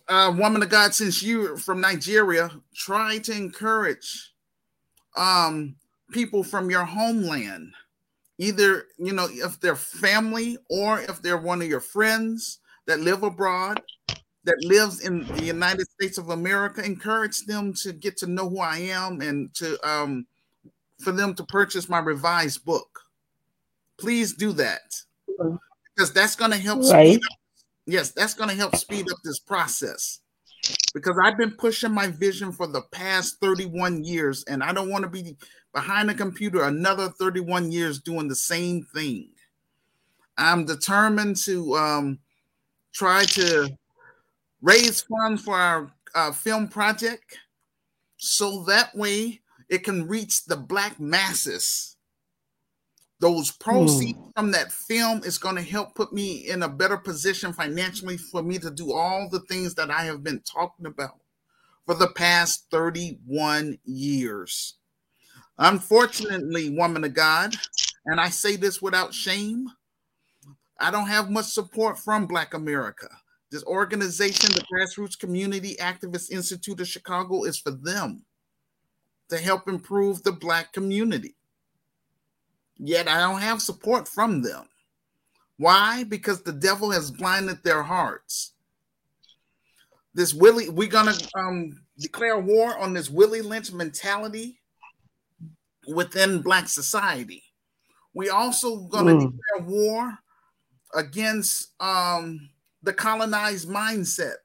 uh, 0.07 0.33
woman 0.37 0.63
of 0.63 0.69
God, 0.69 0.93
since 0.93 1.21
you're 1.23 1.57
from 1.57 1.81
Nigeria, 1.81 2.49
try 2.75 3.17
to 3.19 3.31
encourage 3.31 4.33
um, 5.15 5.75
people 6.11 6.43
from 6.43 6.69
your 6.69 6.85
homeland, 6.85 7.73
either 8.37 8.85
you 8.97 9.13
know 9.13 9.27
if 9.29 9.59
they're 9.59 9.75
family 9.75 10.57
or 10.69 11.01
if 11.01 11.21
they're 11.21 11.37
one 11.37 11.61
of 11.61 11.67
your 11.67 11.79
friends 11.81 12.59
that 12.85 12.99
live 12.99 13.23
abroad, 13.23 13.81
that 14.43 14.63
lives 14.63 15.01
in 15.01 15.25
the 15.27 15.43
United 15.43 15.87
States 15.91 16.17
of 16.17 16.29
America. 16.29 16.83
Encourage 16.83 17.45
them 17.45 17.73
to 17.73 17.91
get 17.93 18.15
to 18.17 18.27
know 18.27 18.49
who 18.49 18.59
I 18.59 18.77
am 18.77 19.21
and 19.21 19.53
to 19.55 19.77
um, 19.87 20.25
for 20.99 21.11
them 21.11 21.33
to 21.35 21.43
purchase 21.43 21.89
my 21.89 21.99
revised 21.99 22.63
book. 22.65 22.99
Please 23.99 24.33
do 24.33 24.51
that 24.53 25.01
because 25.95 26.13
that's 26.13 26.35
going 26.35 26.51
to 26.51 26.57
help 26.57 26.83
Right. 26.83 27.15
speed. 27.15 27.21
Yes, 27.87 28.11
that's 28.11 28.33
going 28.33 28.49
to 28.49 28.55
help 28.55 28.75
speed 28.75 29.09
up 29.11 29.17
this 29.23 29.39
process 29.39 30.19
because 30.93 31.17
I've 31.23 31.37
been 31.37 31.51
pushing 31.51 31.91
my 31.91 32.07
vision 32.07 32.51
for 32.51 32.67
the 32.67 32.81
past 32.91 33.37
31 33.39 34.03
years 34.03 34.43
and 34.47 34.61
I 34.61 34.73
don't 34.73 34.89
want 34.89 35.03
to 35.03 35.09
be 35.09 35.37
behind 35.73 36.09
a 36.09 36.13
computer 36.13 36.63
another 36.63 37.09
31 37.09 37.71
years 37.71 37.99
doing 37.99 38.27
the 38.27 38.35
same 38.35 38.85
thing. 38.93 39.29
I'm 40.37 40.65
determined 40.65 41.37
to 41.45 41.75
um, 41.75 42.19
try 42.93 43.23
to 43.25 43.69
raise 44.61 45.01
funds 45.03 45.43
for 45.43 45.55
our 45.55 45.91
uh, 46.15 46.31
film 46.31 46.67
project 46.67 47.37
so 48.17 48.63
that 48.63 48.95
way 48.95 49.41
it 49.69 49.83
can 49.83 50.07
reach 50.07 50.45
the 50.45 50.57
black 50.57 50.99
masses. 50.99 51.96
Those 53.19 53.49
hmm. 53.49 53.63
proceeds 53.63 54.19
from 54.35 54.51
that 54.51 54.71
film 54.71 55.21
is 55.23 55.37
going 55.37 55.55
to 55.55 55.61
help 55.61 55.95
put 55.95 56.13
me 56.13 56.49
in 56.49 56.63
a 56.63 56.69
better 56.69 56.97
position 56.97 57.53
financially 57.53 58.17
for 58.17 58.43
me 58.43 58.59
to 58.59 58.71
do 58.71 58.93
all 58.93 59.27
the 59.29 59.41
things 59.41 59.75
that 59.75 59.91
I 59.91 60.03
have 60.03 60.23
been 60.23 60.41
talking 60.41 60.85
about 60.85 61.19
for 61.85 61.95
the 61.95 62.09
past 62.09 62.67
31 62.69 63.79
years. 63.85 64.75
Unfortunately, 65.57 66.69
woman 66.69 67.03
of 67.03 67.13
God, 67.13 67.55
and 68.05 68.19
I 68.19 68.29
say 68.29 68.57
this 68.57 68.81
without 68.81 69.13
shame, 69.13 69.67
I 70.79 70.91
don't 70.91 71.07
have 71.07 71.31
much 71.31 71.45
support 71.45 71.97
from 71.97 72.27
Black 72.27 72.53
America. 72.53 73.07
This 73.49 73.63
organization, 73.63 74.51
the 74.51 74.65
Grassroots 74.71 75.17
Community 75.17 75.75
Activist 75.79 76.29
Institute 76.29 76.81
of 76.81 76.87
Chicago, 76.87 77.45
is 77.45 77.57
for 77.57 77.71
them 77.71 78.25
to 79.29 79.37
help 79.37 79.67
improve 79.67 80.21
the 80.21 80.33
Black 80.33 80.73
community. 80.73 81.36
Yet 82.79 83.07
I 83.07 83.19
don't 83.19 83.41
have 83.41 83.61
support 83.61 84.07
from 84.07 84.41
them. 84.41 84.67
Why? 85.57 86.03
Because 86.03 86.41
the 86.43 86.51
devil 86.53 86.91
has 86.91 87.09
blinded 87.09 87.63
their 87.63 87.81
hearts. 87.81 88.53
This 90.13 90.33
Willie, 90.33 90.69
we're 90.69 90.87
gonna 90.87 91.15
um, 91.35 91.81
declare 91.99 92.39
war 92.39 92.77
on 92.77 92.93
this 92.93 93.09
Willie 93.09 93.41
Lynch 93.41 93.71
mentality 93.71 94.59
within 95.87 96.41
Black 96.41 96.67
society. 96.67 97.43
We 98.13 98.29
also 98.29 98.77
gonna 98.87 99.13
Mm. 99.13 99.31
declare 99.31 99.67
war 99.67 100.19
against 100.93 101.73
um, 101.79 102.49
the 102.83 102.93
colonized 102.93 103.67
mindset 103.67 104.35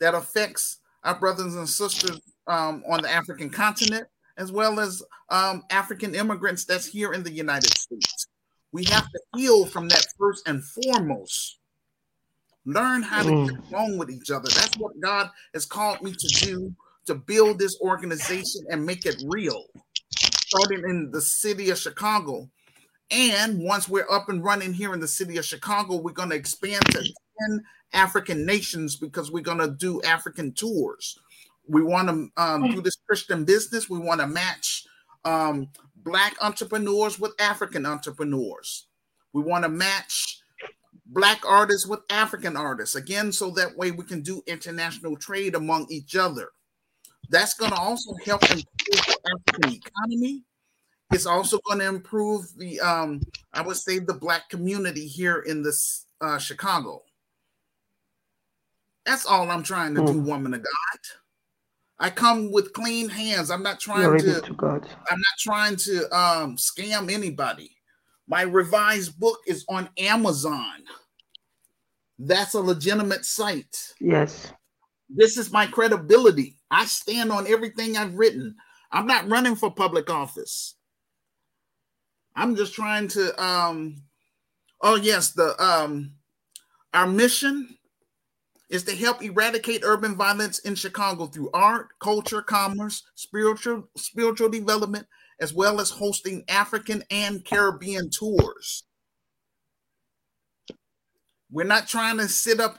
that 0.00 0.14
affects 0.14 0.78
our 1.04 1.18
brothers 1.18 1.54
and 1.54 1.68
sisters 1.68 2.20
um, 2.46 2.82
on 2.88 3.02
the 3.02 3.10
African 3.10 3.50
continent, 3.50 4.08
as 4.40 4.50
well 4.50 4.80
as 4.80 5.02
um, 5.28 5.62
African 5.70 6.14
immigrants 6.14 6.64
that's 6.64 6.86
here 6.86 7.12
in 7.12 7.22
the 7.22 7.30
United 7.30 7.70
States. 7.76 8.26
We 8.72 8.84
have 8.84 9.06
to 9.10 9.20
heal 9.36 9.66
from 9.66 9.88
that 9.88 10.06
first 10.18 10.48
and 10.48 10.64
foremost. 10.64 11.58
Learn 12.64 13.02
how 13.02 13.22
to 13.22 13.30
Mm. 13.30 13.46
get 13.46 13.72
along 13.72 13.98
with 13.98 14.10
each 14.10 14.30
other. 14.30 14.48
That's 14.48 14.76
what 14.78 14.98
God 14.98 15.30
has 15.52 15.66
called 15.66 16.00
me 16.02 16.12
to 16.12 16.28
do 16.46 16.74
to 17.06 17.14
build 17.14 17.58
this 17.58 17.78
organization 17.80 18.64
and 18.70 18.86
make 18.86 19.04
it 19.04 19.22
real. 19.26 19.66
Starting 20.46 20.84
in 20.88 21.10
the 21.10 21.20
city 21.20 21.70
of 21.70 21.78
Chicago. 21.78 22.50
And 23.10 23.62
once 23.62 23.88
we're 23.88 24.10
up 24.10 24.28
and 24.28 24.42
running 24.42 24.72
here 24.72 24.94
in 24.94 25.00
the 25.00 25.08
city 25.08 25.36
of 25.36 25.44
Chicago, 25.44 25.96
we're 25.96 26.12
going 26.12 26.30
to 26.30 26.36
expand 26.36 26.84
to 26.86 27.02
10 27.02 27.64
African 27.92 28.46
nations 28.46 28.96
because 28.96 29.30
we're 29.30 29.42
going 29.42 29.58
to 29.58 29.70
do 29.70 30.00
African 30.02 30.52
tours. 30.52 31.18
We 31.70 31.82
want 31.82 32.08
to 32.08 32.42
um, 32.42 32.68
do 32.70 32.80
this 32.82 32.96
Christian 33.06 33.44
business. 33.44 33.88
We 33.88 34.00
want 34.00 34.20
to 34.20 34.26
match 34.26 34.84
um, 35.24 35.68
Black 35.96 36.34
entrepreneurs 36.42 37.20
with 37.20 37.32
African 37.40 37.86
entrepreneurs. 37.86 38.88
We 39.32 39.42
want 39.42 39.62
to 39.64 39.68
match 39.68 40.42
Black 41.06 41.42
artists 41.46 41.86
with 41.86 42.00
African 42.10 42.56
artists, 42.56 42.96
again, 42.96 43.30
so 43.30 43.50
that 43.50 43.76
way 43.76 43.92
we 43.92 44.04
can 44.04 44.20
do 44.20 44.42
international 44.46 45.16
trade 45.16 45.54
among 45.54 45.86
each 45.90 46.16
other. 46.16 46.50
That's 47.28 47.54
going 47.54 47.70
to 47.70 47.78
also 47.78 48.14
help 48.24 48.42
improve 48.42 48.64
the 48.86 49.18
African 49.36 49.74
economy 49.74 50.44
It's 51.12 51.26
also 51.26 51.58
going 51.66 51.80
to 51.80 51.86
improve 51.86 52.46
the, 52.56 52.80
um, 52.80 53.20
I 53.52 53.62
would 53.62 53.76
say, 53.76 54.00
the 54.00 54.14
black 54.14 54.48
community 54.48 55.06
here 55.06 55.40
in 55.40 55.62
this 55.62 56.06
uh, 56.20 56.38
Chicago. 56.38 57.02
That's 59.04 59.26
all 59.26 59.50
I'm 59.50 59.62
trying 59.62 59.94
to 59.94 60.02
mm. 60.02 60.06
do, 60.06 60.20
woman 60.20 60.54
of 60.54 60.62
God. 60.62 61.19
I 62.00 62.08
come 62.08 62.50
with 62.50 62.72
clean 62.72 63.10
hands. 63.10 63.50
I'm 63.50 63.62
not 63.62 63.78
trying 63.78 64.18
to, 64.18 64.40
to. 64.40 64.54
I'm 65.10 65.18
not 65.18 65.38
trying 65.38 65.76
to 65.76 66.04
um, 66.16 66.56
scam 66.56 67.12
anybody. 67.12 67.76
My 68.26 68.42
revised 68.42 69.20
book 69.20 69.38
is 69.46 69.66
on 69.68 69.90
Amazon. 69.98 70.82
That's 72.18 72.54
a 72.54 72.60
legitimate 72.60 73.26
site. 73.26 73.94
Yes. 74.00 74.50
This 75.10 75.36
is 75.36 75.52
my 75.52 75.66
credibility. 75.66 76.56
I 76.70 76.86
stand 76.86 77.32
on 77.32 77.46
everything 77.46 77.96
I've 77.96 78.14
written. 78.14 78.56
I'm 78.92 79.06
not 79.06 79.28
running 79.28 79.56
for 79.56 79.70
public 79.70 80.08
office. 80.08 80.76
I'm 82.34 82.56
just 82.56 82.74
trying 82.74 83.08
to 83.08 83.42
um 83.42 84.02
oh 84.80 84.96
yes, 84.96 85.32
the 85.32 85.62
um 85.62 86.12
our 86.94 87.06
mission 87.06 87.76
is 88.70 88.84
to 88.84 88.94
help 88.94 89.22
eradicate 89.22 89.82
urban 89.84 90.14
violence 90.14 90.60
in 90.60 90.76
Chicago 90.76 91.26
through 91.26 91.50
art, 91.52 91.88
culture, 91.98 92.40
commerce, 92.40 93.02
spiritual 93.16 93.88
spiritual 93.96 94.48
development, 94.48 95.06
as 95.40 95.52
well 95.52 95.80
as 95.80 95.90
hosting 95.90 96.44
African 96.48 97.02
and 97.10 97.44
Caribbean 97.44 98.08
tours. 98.10 98.84
We're 101.50 101.64
not 101.64 101.88
trying 101.88 102.18
to 102.18 102.28
sit 102.28 102.60
up, 102.60 102.78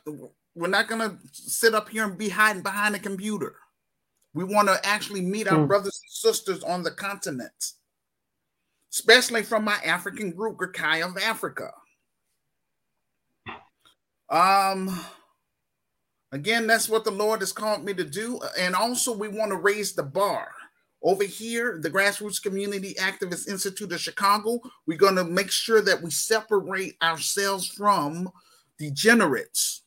we're 0.56 0.70
not 0.70 0.88
going 0.88 1.02
to 1.02 1.18
sit 1.34 1.76
up 1.76 1.90
here 1.90 2.06
and 2.06 2.18
be 2.18 2.30
hiding 2.30 2.64
behind 2.64 2.96
a 2.96 3.00
computer. 3.00 3.56
We 4.34 4.46
want 4.46 4.70
to 4.70 4.80
actually 4.86 5.22
meet 5.22 5.50
our 5.50 5.60
mm. 5.60 5.68
brothers 5.68 6.00
and 6.02 6.12
sisters 6.34 6.64
on 6.64 6.84
the 6.84 6.92
continent, 6.92 7.74
especially 8.94 9.44
from 9.44 9.66
my 9.66 9.78
African 9.86 10.32
group, 10.32 10.58
Gakai 10.58 11.06
of 11.06 11.18
Africa. 11.18 11.72
Um, 14.30 14.88
again, 16.32 16.68
that's 16.68 16.90
what 16.90 17.04
the 17.04 17.12
Lord 17.12 17.42
has 17.42 17.52
called 17.52 17.84
me 17.84 17.94
to 17.94 18.04
do. 18.04 18.40
And 18.58 18.76
also, 18.76 19.16
we 19.16 19.28
want 19.28 19.52
to 19.52 19.58
raise 19.58 19.94
the 19.94 20.04
bar. 20.04 20.52
Over 21.04 21.24
here, 21.24 21.80
the 21.82 21.90
Grassroots 21.90 22.42
Community 22.42 22.94
Activist 23.00 23.48
Institute 23.48 23.92
of 23.92 24.00
Chicago, 24.00 24.60
we're 24.86 25.00
going 25.00 25.16
to 25.16 25.24
make 25.24 25.50
sure 25.50 25.82
that 25.82 26.02
we 26.02 26.12
separate 26.12 26.96
ourselves 27.02 27.68
from 27.68 28.30
degenerates. 28.78 29.82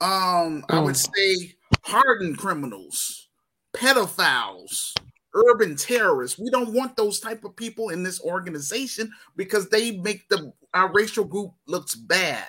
Um, 0.00 0.64
I 0.68 0.80
would 0.80 0.96
mm. 0.96 1.08
say 1.14 1.54
hardened 1.82 2.36
criminals, 2.38 3.28
pedophiles, 3.74 4.92
urban 5.32 5.76
terrorists. 5.76 6.38
We 6.38 6.50
don't 6.50 6.74
want 6.74 6.96
those 6.96 7.20
type 7.20 7.44
of 7.44 7.56
people 7.56 7.90
in 7.90 8.02
this 8.02 8.20
organization 8.20 9.12
because 9.36 9.68
they 9.68 9.92
make 9.92 10.28
the 10.28 10.52
our 10.74 10.92
racial 10.92 11.24
group 11.24 11.52
looks 11.66 11.94
bad. 11.94 12.46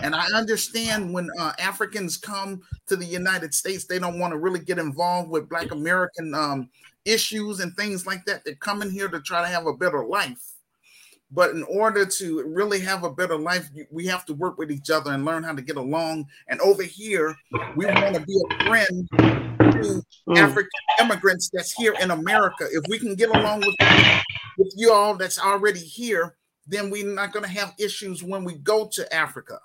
And 0.00 0.14
I 0.14 0.26
understand 0.34 1.12
when 1.12 1.28
uh, 1.38 1.52
Africans 1.58 2.16
come 2.16 2.62
to 2.86 2.96
the 2.96 3.04
United 3.04 3.54
States, 3.54 3.84
they 3.84 3.98
don't 3.98 4.18
want 4.18 4.32
to 4.32 4.38
really 4.38 4.60
get 4.60 4.78
involved 4.78 5.30
with 5.30 5.48
Black 5.48 5.70
American 5.72 6.34
um, 6.34 6.68
issues 7.04 7.60
and 7.60 7.74
things 7.76 8.06
like 8.06 8.24
that. 8.24 8.44
They're 8.44 8.54
coming 8.54 8.90
here 8.90 9.08
to 9.08 9.20
try 9.20 9.42
to 9.42 9.48
have 9.48 9.66
a 9.66 9.74
better 9.74 10.04
life. 10.04 10.54
But 11.30 11.50
in 11.50 11.64
order 11.64 12.06
to 12.06 12.44
really 12.46 12.80
have 12.80 13.02
a 13.02 13.10
better 13.10 13.36
life, 13.36 13.68
we 13.90 14.06
have 14.06 14.24
to 14.26 14.34
work 14.34 14.56
with 14.56 14.70
each 14.70 14.90
other 14.90 15.12
and 15.12 15.24
learn 15.24 15.42
how 15.42 15.52
to 15.52 15.62
get 15.62 15.76
along. 15.76 16.26
And 16.48 16.60
over 16.60 16.82
here, 16.82 17.34
we 17.76 17.86
want 17.86 18.14
to 18.14 18.20
be 18.20 18.40
a 18.50 18.64
friend 18.66 19.08
to 19.10 20.02
mm. 20.28 20.38
African 20.38 20.70
immigrants 21.00 21.50
that's 21.52 21.72
here 21.72 21.94
in 22.00 22.12
America. 22.12 22.66
If 22.70 22.84
we 22.88 22.98
can 22.98 23.16
get 23.16 23.30
along 23.30 23.60
with, 23.60 23.74
with 24.58 24.72
you 24.76 24.92
all 24.92 25.16
that's 25.16 25.38
already 25.38 25.80
here, 25.80 26.36
then 26.66 26.88
we're 26.88 27.06
not 27.06 27.32
going 27.32 27.44
to 27.44 27.50
have 27.50 27.74
issues 27.78 28.22
when 28.22 28.44
we 28.44 28.54
go 28.54 28.88
to 28.92 29.12
Africa. 29.12 29.58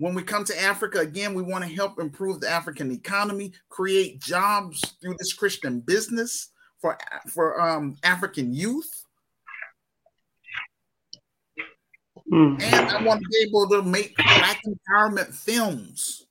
When 0.00 0.14
we 0.14 0.22
come 0.22 0.44
to 0.44 0.58
Africa, 0.58 1.00
again, 1.00 1.34
we 1.34 1.42
want 1.42 1.62
to 1.62 1.68
help 1.68 2.00
improve 2.00 2.40
the 2.40 2.48
African 2.48 2.90
economy, 2.90 3.52
create 3.68 4.18
jobs 4.18 4.80
through 4.98 5.14
this 5.18 5.34
Christian 5.34 5.80
business 5.80 6.52
for, 6.80 6.96
for 7.28 7.60
um, 7.60 7.98
African 8.02 8.54
youth. 8.54 9.04
Mm. 12.32 12.62
And 12.62 12.88
I 12.88 13.02
want 13.02 13.20
to 13.20 13.28
be 13.28 13.46
able 13.46 13.68
to 13.68 13.82
make 13.82 14.16
black 14.16 14.62
empowerment 14.66 15.34
films. 15.34 16.24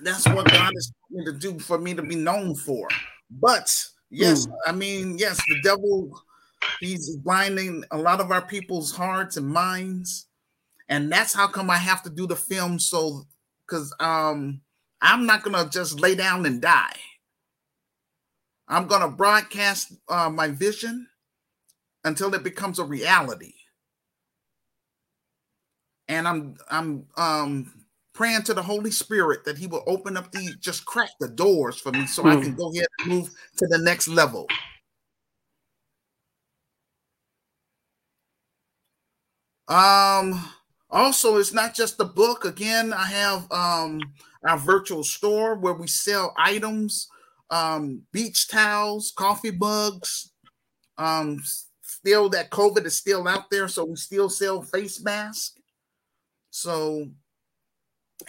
That's 0.00 0.26
what 0.26 0.50
God 0.50 0.72
is 0.74 0.90
me 1.10 1.26
to 1.26 1.32
do 1.34 1.58
for 1.58 1.76
me 1.76 1.92
to 1.92 2.02
be 2.02 2.14
known 2.14 2.54
for. 2.54 2.88
But 3.30 3.70
yes, 4.08 4.46
mm. 4.46 4.52
I 4.64 4.72
mean, 4.72 5.18
yes, 5.18 5.38
the 5.46 5.60
devil, 5.60 6.18
he's 6.80 7.16
blinding 7.16 7.84
a 7.90 7.98
lot 7.98 8.22
of 8.22 8.30
our 8.30 8.40
people's 8.40 8.96
hearts 8.96 9.36
and 9.36 9.46
minds 9.46 10.28
and 10.92 11.10
that's 11.10 11.32
how 11.32 11.46
come 11.46 11.70
I 11.70 11.78
have 11.78 12.02
to 12.02 12.10
do 12.10 12.26
the 12.26 12.36
film. 12.36 12.78
So, 12.78 13.22
because 13.66 13.94
um, 13.98 14.60
I'm 15.00 15.24
not 15.24 15.42
gonna 15.42 15.66
just 15.70 15.98
lay 15.98 16.14
down 16.14 16.44
and 16.44 16.60
die. 16.60 16.96
I'm 18.68 18.86
gonna 18.86 19.08
broadcast 19.08 19.94
uh, 20.10 20.28
my 20.28 20.48
vision 20.48 21.08
until 22.04 22.34
it 22.34 22.42
becomes 22.42 22.78
a 22.78 22.84
reality. 22.84 23.54
And 26.08 26.28
I'm 26.28 26.56
I'm 26.70 27.06
um 27.16 27.72
praying 28.12 28.42
to 28.42 28.54
the 28.54 28.62
Holy 28.62 28.90
Spirit 28.90 29.46
that 29.46 29.56
He 29.56 29.66
will 29.66 29.84
open 29.86 30.18
up 30.18 30.30
the 30.30 30.54
just 30.60 30.84
crack 30.84 31.08
the 31.20 31.28
doors 31.28 31.78
for 31.80 31.90
me 31.90 32.06
so 32.06 32.26
I 32.26 32.34
hmm. 32.34 32.42
can 32.42 32.54
go 32.54 32.70
ahead 32.70 32.86
and 32.98 33.08
move 33.08 33.30
to 33.56 33.66
the 33.66 33.78
next 33.78 34.08
level. 34.08 34.46
Um 39.68 40.52
also, 40.92 41.38
it's 41.38 41.54
not 41.54 41.74
just 41.74 41.96
the 41.96 42.04
book. 42.04 42.44
Again, 42.44 42.92
I 42.92 43.06
have 43.06 43.50
um, 43.50 43.98
our 44.46 44.58
virtual 44.58 45.02
store 45.02 45.54
where 45.54 45.72
we 45.72 45.86
sell 45.86 46.34
items, 46.38 47.08
um, 47.50 48.02
beach 48.12 48.46
towels, 48.48 49.12
coffee 49.16 49.52
mugs. 49.52 50.32
Um, 50.98 51.40
still, 51.80 52.28
that 52.30 52.50
COVID 52.50 52.84
is 52.84 52.94
still 52.96 53.26
out 53.26 53.50
there, 53.50 53.68
so 53.68 53.86
we 53.86 53.96
still 53.96 54.28
sell 54.28 54.60
face 54.60 55.02
masks. 55.02 55.54
So, 56.50 57.08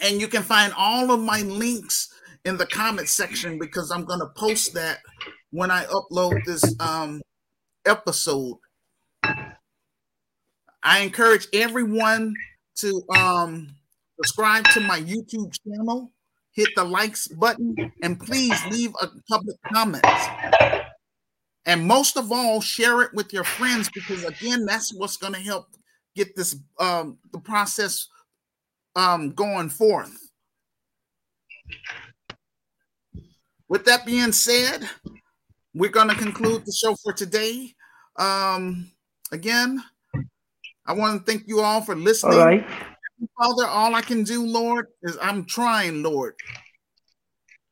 and 0.00 0.18
you 0.18 0.26
can 0.26 0.42
find 0.42 0.72
all 0.76 1.10
of 1.10 1.20
my 1.20 1.42
links 1.42 2.08
in 2.46 2.56
the 2.56 2.66
comment 2.66 3.08
section 3.08 3.58
because 3.58 3.90
I'm 3.90 4.04
going 4.04 4.20
to 4.20 4.30
post 4.36 4.72
that 4.72 5.00
when 5.50 5.70
I 5.70 5.84
upload 5.84 6.42
this 6.46 6.74
um, 6.80 7.20
episode. 7.86 8.56
I 10.82 11.00
encourage 11.00 11.46
everyone 11.52 12.34
to 12.76 13.02
um 13.16 13.74
subscribe 14.16 14.64
to 14.70 14.80
my 14.80 15.00
YouTube 15.00 15.52
channel, 15.64 16.12
hit 16.52 16.68
the 16.76 16.84
likes 16.84 17.28
button, 17.28 17.74
and 18.02 18.18
please 18.20 18.58
leave 18.70 18.92
a 19.00 19.08
public 19.28 19.56
comment. 19.72 20.04
And 21.66 21.86
most 21.86 22.16
of 22.16 22.30
all, 22.30 22.60
share 22.60 23.02
it 23.02 23.14
with 23.14 23.32
your 23.32 23.44
friends 23.44 23.88
because 23.94 24.24
again, 24.24 24.66
that's 24.66 24.92
what's 24.94 25.16
going 25.16 25.32
to 25.32 25.40
help 25.40 25.66
get 26.14 26.36
this 26.36 26.56
um 26.78 27.18
the 27.32 27.38
process 27.38 28.08
um 28.94 29.30
going 29.32 29.68
forth. 29.68 30.16
With 33.68 33.84
that 33.86 34.06
being 34.06 34.32
said, 34.32 34.88
we're 35.74 35.90
going 35.90 36.08
to 36.08 36.14
conclude 36.14 36.64
the 36.66 36.72
show 36.72 36.94
for 37.02 37.12
today. 37.12 37.74
Um 38.16 38.92
again, 39.32 39.82
I 40.86 40.92
want 40.92 41.24
to 41.24 41.32
thank 41.32 41.48
you 41.48 41.60
all 41.60 41.80
for 41.80 41.94
listening. 41.94 42.38
All 42.38 42.46
right. 42.46 42.64
Father, 43.38 43.66
all 43.66 43.94
I 43.94 44.02
can 44.02 44.24
do, 44.24 44.46
Lord, 44.46 44.86
is 45.02 45.16
I'm 45.20 45.44
trying, 45.44 46.02
Lord, 46.02 46.34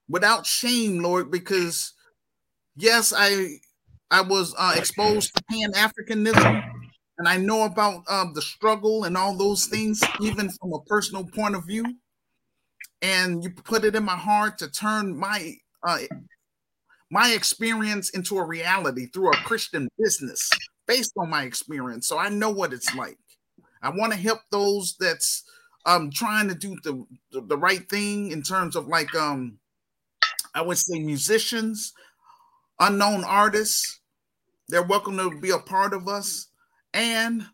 without 0.09 0.47
shame, 0.47 1.01
Lord, 1.01 1.31
because 1.31 1.93
yes, 2.77 3.13
I 3.17 3.57
I 4.11 4.23
was 4.23 4.55
uh, 4.59 4.75
exposed 4.77 5.35
to 5.35 5.43
Pan 5.51 5.73
Africanism, 5.73 6.63
and 7.19 7.29
I 7.29 7.37
know 7.37 7.65
about 7.65 8.03
um, 8.09 8.33
the 8.35 8.43
struggle 8.43 9.05
and 9.05 9.17
all 9.17 9.37
those 9.37 9.67
things, 9.67 10.03
even 10.21 10.51
from 10.51 10.73
a 10.73 10.83
personal 10.83 11.25
point 11.25 11.55
of 11.55 11.67
view. 11.67 11.85
And 13.03 13.43
you 13.43 13.51
put 13.51 13.85
it 13.85 13.97
in 13.97 14.05
my 14.05 14.17
heart 14.17 14.59
to 14.59 14.71
turn 14.71 15.17
my 15.19 15.55
uh, 15.83 15.99
my 17.11 17.33
experience 17.33 18.11
into 18.11 18.39
a 18.39 18.47
reality 18.47 19.07
through 19.07 19.33
a 19.33 19.37
Christian 19.39 19.89
business 19.99 20.49
based 20.87 21.13
on 21.19 21.31
my 21.31 21.45
experience. 21.45 22.07
So 22.07 22.19
I 22.19 22.29
know 22.29 22.51
what 22.51 22.73
it's 22.73 22.95
like. 22.95 23.19
I 23.83 23.91
want 23.91 24.13
to 24.13 24.19
help 24.19 24.41
those 24.51 24.97
that's 24.99 25.45
um 25.85 26.11
trying 26.11 26.49
to 26.49 26.55
do 26.55 26.77
the, 26.85 27.05
the, 27.33 27.41
the 27.43 27.59
right 27.59 27.89
thing 27.89 28.31
in 28.31 28.43
terms 28.43 28.77
of 28.77 28.87
like 28.87 29.15
um 29.15 29.59
I 30.55 30.63
would 30.63 30.79
say 30.79 30.99
musicians, 30.99 31.93
unknown 32.79 33.25
artists. 33.25 34.01
They're 34.69 34.83
welcome 34.83 35.17
to 35.17 35.41
be 35.41 35.51
a 35.51 35.59
part 35.59 35.95
of 35.95 36.09
us. 36.09 36.49
And 36.95 37.47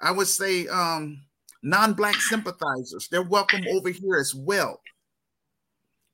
I 0.00 0.10
would 0.10 0.28
say 0.28 0.66
um 0.68 1.22
non-black 1.62 2.16
sympathizers. 2.16 3.08
They're 3.08 3.22
welcome 3.22 3.62
over 3.70 3.88
here 3.88 4.16
as 4.16 4.34
well. 4.34 4.80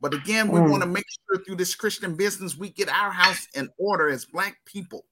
But 0.00 0.14
again, 0.14 0.48
we 0.48 0.60
mm. 0.60 0.70
want 0.70 0.82
to 0.82 0.88
make 0.88 1.06
sure 1.26 1.42
through 1.42 1.56
this 1.56 1.74
Christian 1.74 2.14
business 2.14 2.56
we 2.56 2.70
get 2.70 2.88
our 2.88 3.10
house 3.10 3.48
in 3.54 3.68
order 3.78 4.08
as 4.08 4.24
black 4.24 4.58
people. 4.64 5.04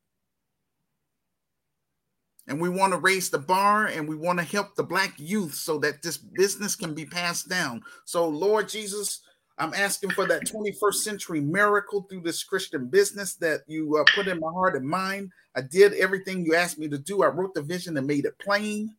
And 2.49 2.61
we 2.61 2.68
want 2.68 2.92
to 2.92 2.99
raise 2.99 3.28
the 3.28 3.38
bar 3.38 3.86
and 3.86 4.09
we 4.09 4.14
want 4.14 4.38
to 4.38 4.44
help 4.44 4.76
the 4.76 4.84
black 4.84 5.14
youth 5.16 5.55
so 5.55 5.78
that 5.78 6.03
this 6.03 6.16
business 6.16 6.76
can 6.76 6.94
be 6.94 7.05
passed 7.05 7.49
down. 7.49 7.82
So, 8.05 8.28
Lord 8.28 8.68
Jesus, 8.68 9.22
I'm 9.59 9.74
asking 9.74 10.11
for 10.11 10.26
that 10.26 10.42
21st 10.44 10.94
century 10.94 11.40
miracle 11.40 12.03
through 12.03 12.20
this 12.20 12.44
Christian 12.44 12.86
business 12.86 13.34
that 13.36 13.62
you 13.66 13.97
uh, 13.97 14.05
put 14.14 14.28
in 14.28 14.38
my 14.38 14.51
heart 14.53 14.76
and 14.76 14.86
mind. 14.86 15.30
I 15.57 15.62
did 15.62 15.94
everything 15.94 16.44
you 16.44 16.55
asked 16.55 16.78
me 16.78 16.88
to 16.88 16.99
do. 16.99 17.22
I 17.22 17.28
wrote 17.28 17.55
the 17.55 17.62
vision 17.62 17.97
and 17.97 18.07
made 18.07 18.26
it 18.26 18.38
plain. 18.38 18.94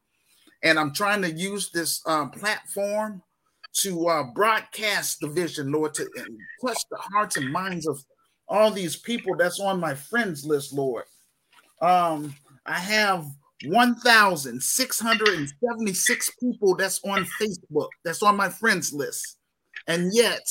And 0.63 0.79
I'm 0.79 0.93
trying 0.93 1.21
to 1.21 1.31
use 1.31 1.69
this 1.69 2.01
um, 2.07 2.31
platform 2.31 3.21
to 3.73 4.07
uh, 4.07 4.23
broadcast 4.33 5.19
the 5.19 5.27
vision, 5.27 5.71
Lord, 5.71 5.93
to 5.95 6.09
touch 6.65 6.79
the 6.89 6.97
hearts 6.97 7.37
and 7.37 7.51
minds 7.51 7.87
of 7.87 8.03
all 8.47 8.71
these 8.71 8.95
people 8.95 9.35
that's 9.35 9.59
on 9.59 9.79
my 9.79 9.93
friends 9.93 10.43
list, 10.43 10.73
Lord. 10.73 11.03
Um, 11.81 12.33
I 12.67 12.79
have 12.79 13.25
1,676 13.65 16.29
people 16.39 16.75
that's 16.75 17.03
on 17.03 17.25
Facebook, 17.41 17.89
that's 18.03 18.21
on 18.21 18.37
my 18.37 18.49
friends 18.49 18.93
list. 18.93 19.37
And 19.87 20.13
yet, 20.13 20.47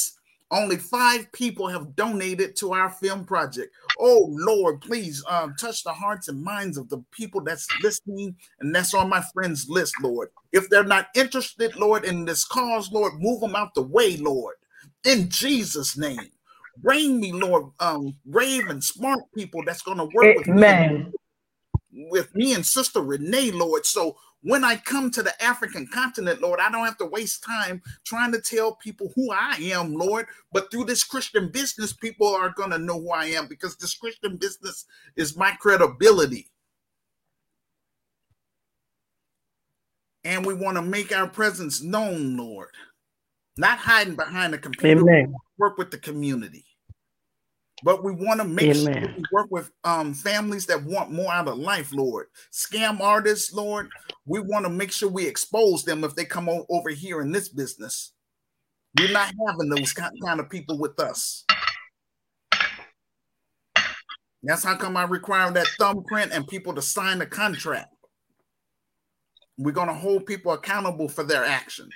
only 0.51 0.77
five 0.77 1.31
people 1.33 1.69
have 1.69 1.95
donated 1.97 2.57
to 2.57 2.73
our 2.73 2.91
film 2.91 3.25
project. 3.25 3.73
Oh 3.99 4.29
Lord, 4.31 4.81
please 4.81 5.25
um, 5.29 5.55
touch 5.59 5.83
the 5.83 5.93
hearts 5.93 6.29
and 6.29 6.43
minds 6.43 6.79
of 6.79 6.89
the 6.89 7.03
people 7.11 7.43
that's 7.43 7.67
listening 7.83 8.37
and 8.61 8.75
that's 8.75 8.95
on 8.95 9.09
my 9.09 9.23
friends 9.35 9.69
list, 9.69 9.95
Lord. 10.03 10.29
If 10.53 10.71
they're 10.71 10.85
not 10.85 11.09
interested, 11.17 11.75
Lord, 11.77 12.05
in 12.05 12.25
this 12.25 12.45
cause, 12.45 12.93
Lord, 12.93 13.15
move 13.19 13.41
them 13.41 13.57
out 13.57 13.75
the 13.75 13.83
way, 13.83 14.17
Lord. 14.17 14.55
In 15.05 15.29
Jesus' 15.29 15.97
name, 15.97 16.31
bring 16.79 17.21
me, 17.21 17.33
Lord, 17.33 17.67
um, 17.81 18.15
brave 18.25 18.69
and 18.69 18.83
smart 18.83 19.21
people 19.35 19.63
that's 19.67 19.83
going 19.83 19.99
to 19.99 20.09
work 20.15 20.37
Amen. 20.37 20.37
with 20.37 21.07
me, 21.07 21.13
with 21.97 22.35
me 22.35 22.55
and 22.55 22.67
Sister 22.67 23.01
Renee, 23.01 23.53
Lord. 23.53 23.87
So 23.87 24.17
when 24.43 24.65
I 24.65 24.77
come 24.77 25.11
to 25.13 25.23
the 25.23 25.43
African 25.43 25.89
continent, 25.93 26.43
Lord, 26.43 26.61
I 26.61 26.71
don't 26.71 26.85
have 26.85 26.99
to 26.99 27.07
waste 27.07 27.45
time 27.45 27.83
trying 28.05 28.33
to 28.33 28.41
tell 28.41 28.77
people 28.77 29.13
who 29.17 29.33
I 29.33 29.57
am, 29.73 29.95
Lord. 29.95 30.27
But 30.53 30.71
through 30.71 30.85
this 30.85 31.05
Christian 31.05 31.51
business, 31.51 31.93
people 31.93 32.29
are 32.29 32.51
going 32.51 32.71
to 32.71 32.79
know 32.79 33.01
who 33.01 33.11
I 33.11 33.27
am 33.27 33.49
because 33.49 33.77
this 33.77 33.97
Christian 33.97 34.37
business 34.37 34.87
is 35.17 35.37
my 35.37 35.53
credibility. 35.61 36.49
And 40.25 40.47
we 40.47 40.55
want 40.55 40.77
to 40.77 40.83
make 40.83 41.17
our 41.17 41.29
presence 41.29 41.83
known, 41.83 42.37
Lord, 42.37 42.71
not 43.59 43.79
hiding 43.79 44.17
behind 44.17 44.55
a 44.55 44.59
computer. 44.59 45.03
Amen. 45.03 45.35
Work 45.59 45.79
with 45.79 45.91
the 45.93 45.99
community. 45.99 46.67
But 47.83 48.03
we 48.03 48.13
want 48.13 48.41
to 48.41 48.47
make 48.47 48.75
Amen. 48.75 49.03
sure 49.03 49.15
we 49.17 49.23
work 49.31 49.49
with 49.51 49.71
um, 49.85 50.15
families 50.15 50.67
that 50.67 50.83
want 50.83 51.11
more 51.11 51.33
out 51.33 51.49
of 51.49 51.59
life, 51.59 51.93
Lord. 51.93 52.29
Scam 52.51 53.01
artists, 53.01 53.53
Lord, 53.53 53.91
we 54.25 54.41
want 54.41 54.65
to 54.65 54.71
make 54.71 54.91
sure 54.91 55.11
we 55.11 55.27
expose 55.27 55.85
them 55.85 56.03
if 56.03 56.15
they 56.15 56.25
come 56.25 56.49
over 56.49 56.91
here 56.91 57.21
in 57.21 57.33
this 57.33 57.49
business. 57.49 58.13
We're 58.99 59.13
not 59.13 59.33
having 59.47 59.69
those 59.69 59.93
kind 59.93 60.41
of 60.41 60.49
people 60.49 60.79
with 60.79 60.99
us. 60.99 61.45
That's 64.43 64.65
how 64.65 64.77
come 64.77 64.97
I 64.97 65.05
require 65.05 65.51
that 65.51 65.67
thumbprint 65.79 66.33
and 66.33 66.47
people 66.47 66.73
to 66.75 66.83
sign 66.83 67.19
the 67.19 67.27
contract. 67.27 67.93
We're 69.59 69.73
going 69.73 69.89
to 69.89 69.95
hold 69.95 70.25
people 70.25 70.53
accountable 70.53 71.09
for 71.09 71.25
their 71.25 71.45
actions. 71.45 71.93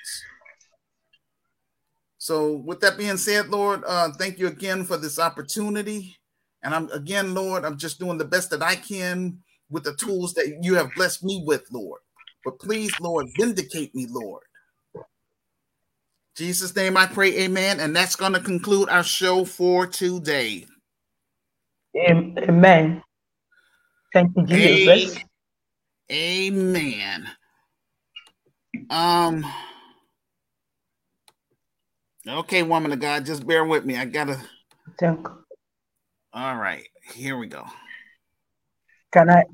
So, 2.20 2.52
with 2.52 2.80
that 2.80 2.98
being 2.98 3.16
said, 3.16 3.48
Lord, 3.48 3.82
uh, 3.86 4.12
thank 4.12 4.38
you 4.38 4.46
again 4.46 4.84
for 4.84 4.98
this 4.98 5.18
opportunity. 5.18 6.18
And 6.62 6.74
I'm 6.74 6.90
again, 6.90 7.32
Lord, 7.32 7.64
I'm 7.64 7.78
just 7.78 7.98
doing 7.98 8.18
the 8.18 8.26
best 8.26 8.50
that 8.50 8.62
I 8.62 8.76
can 8.76 9.38
with 9.70 9.84
the 9.84 9.94
tools 9.94 10.34
that 10.34 10.58
you 10.60 10.74
have 10.74 10.94
blessed 10.94 11.24
me 11.24 11.42
with, 11.46 11.64
Lord. 11.72 12.00
But 12.44 12.58
please, 12.58 13.00
Lord, 13.00 13.26
vindicate 13.38 13.94
me, 13.94 14.06
Lord. 14.10 14.42
Jesus' 16.36 16.76
name 16.76 16.98
I 16.98 17.06
pray, 17.06 17.38
amen. 17.38 17.80
And 17.80 17.96
that's 17.96 18.16
going 18.16 18.34
to 18.34 18.40
conclude 18.40 18.90
our 18.90 19.02
show 19.02 19.46
for 19.46 19.86
today. 19.86 20.66
Amen. 21.96 23.02
Thank 24.12 24.36
you, 24.36 24.44
Jesus. 24.44 25.24
Amen. 26.12 27.30
Um. 28.90 29.46
Okay, 32.28 32.62
woman 32.62 32.92
of 32.92 33.00
God, 33.00 33.24
just 33.24 33.46
bear 33.46 33.64
with 33.64 33.84
me. 33.84 33.96
I 33.96 34.04
gotta. 34.04 34.40
All 36.32 36.56
right, 36.56 36.84
here 37.14 37.36
we 37.36 37.46
go. 37.46 37.64
Can 39.12 39.30
I 39.30 39.44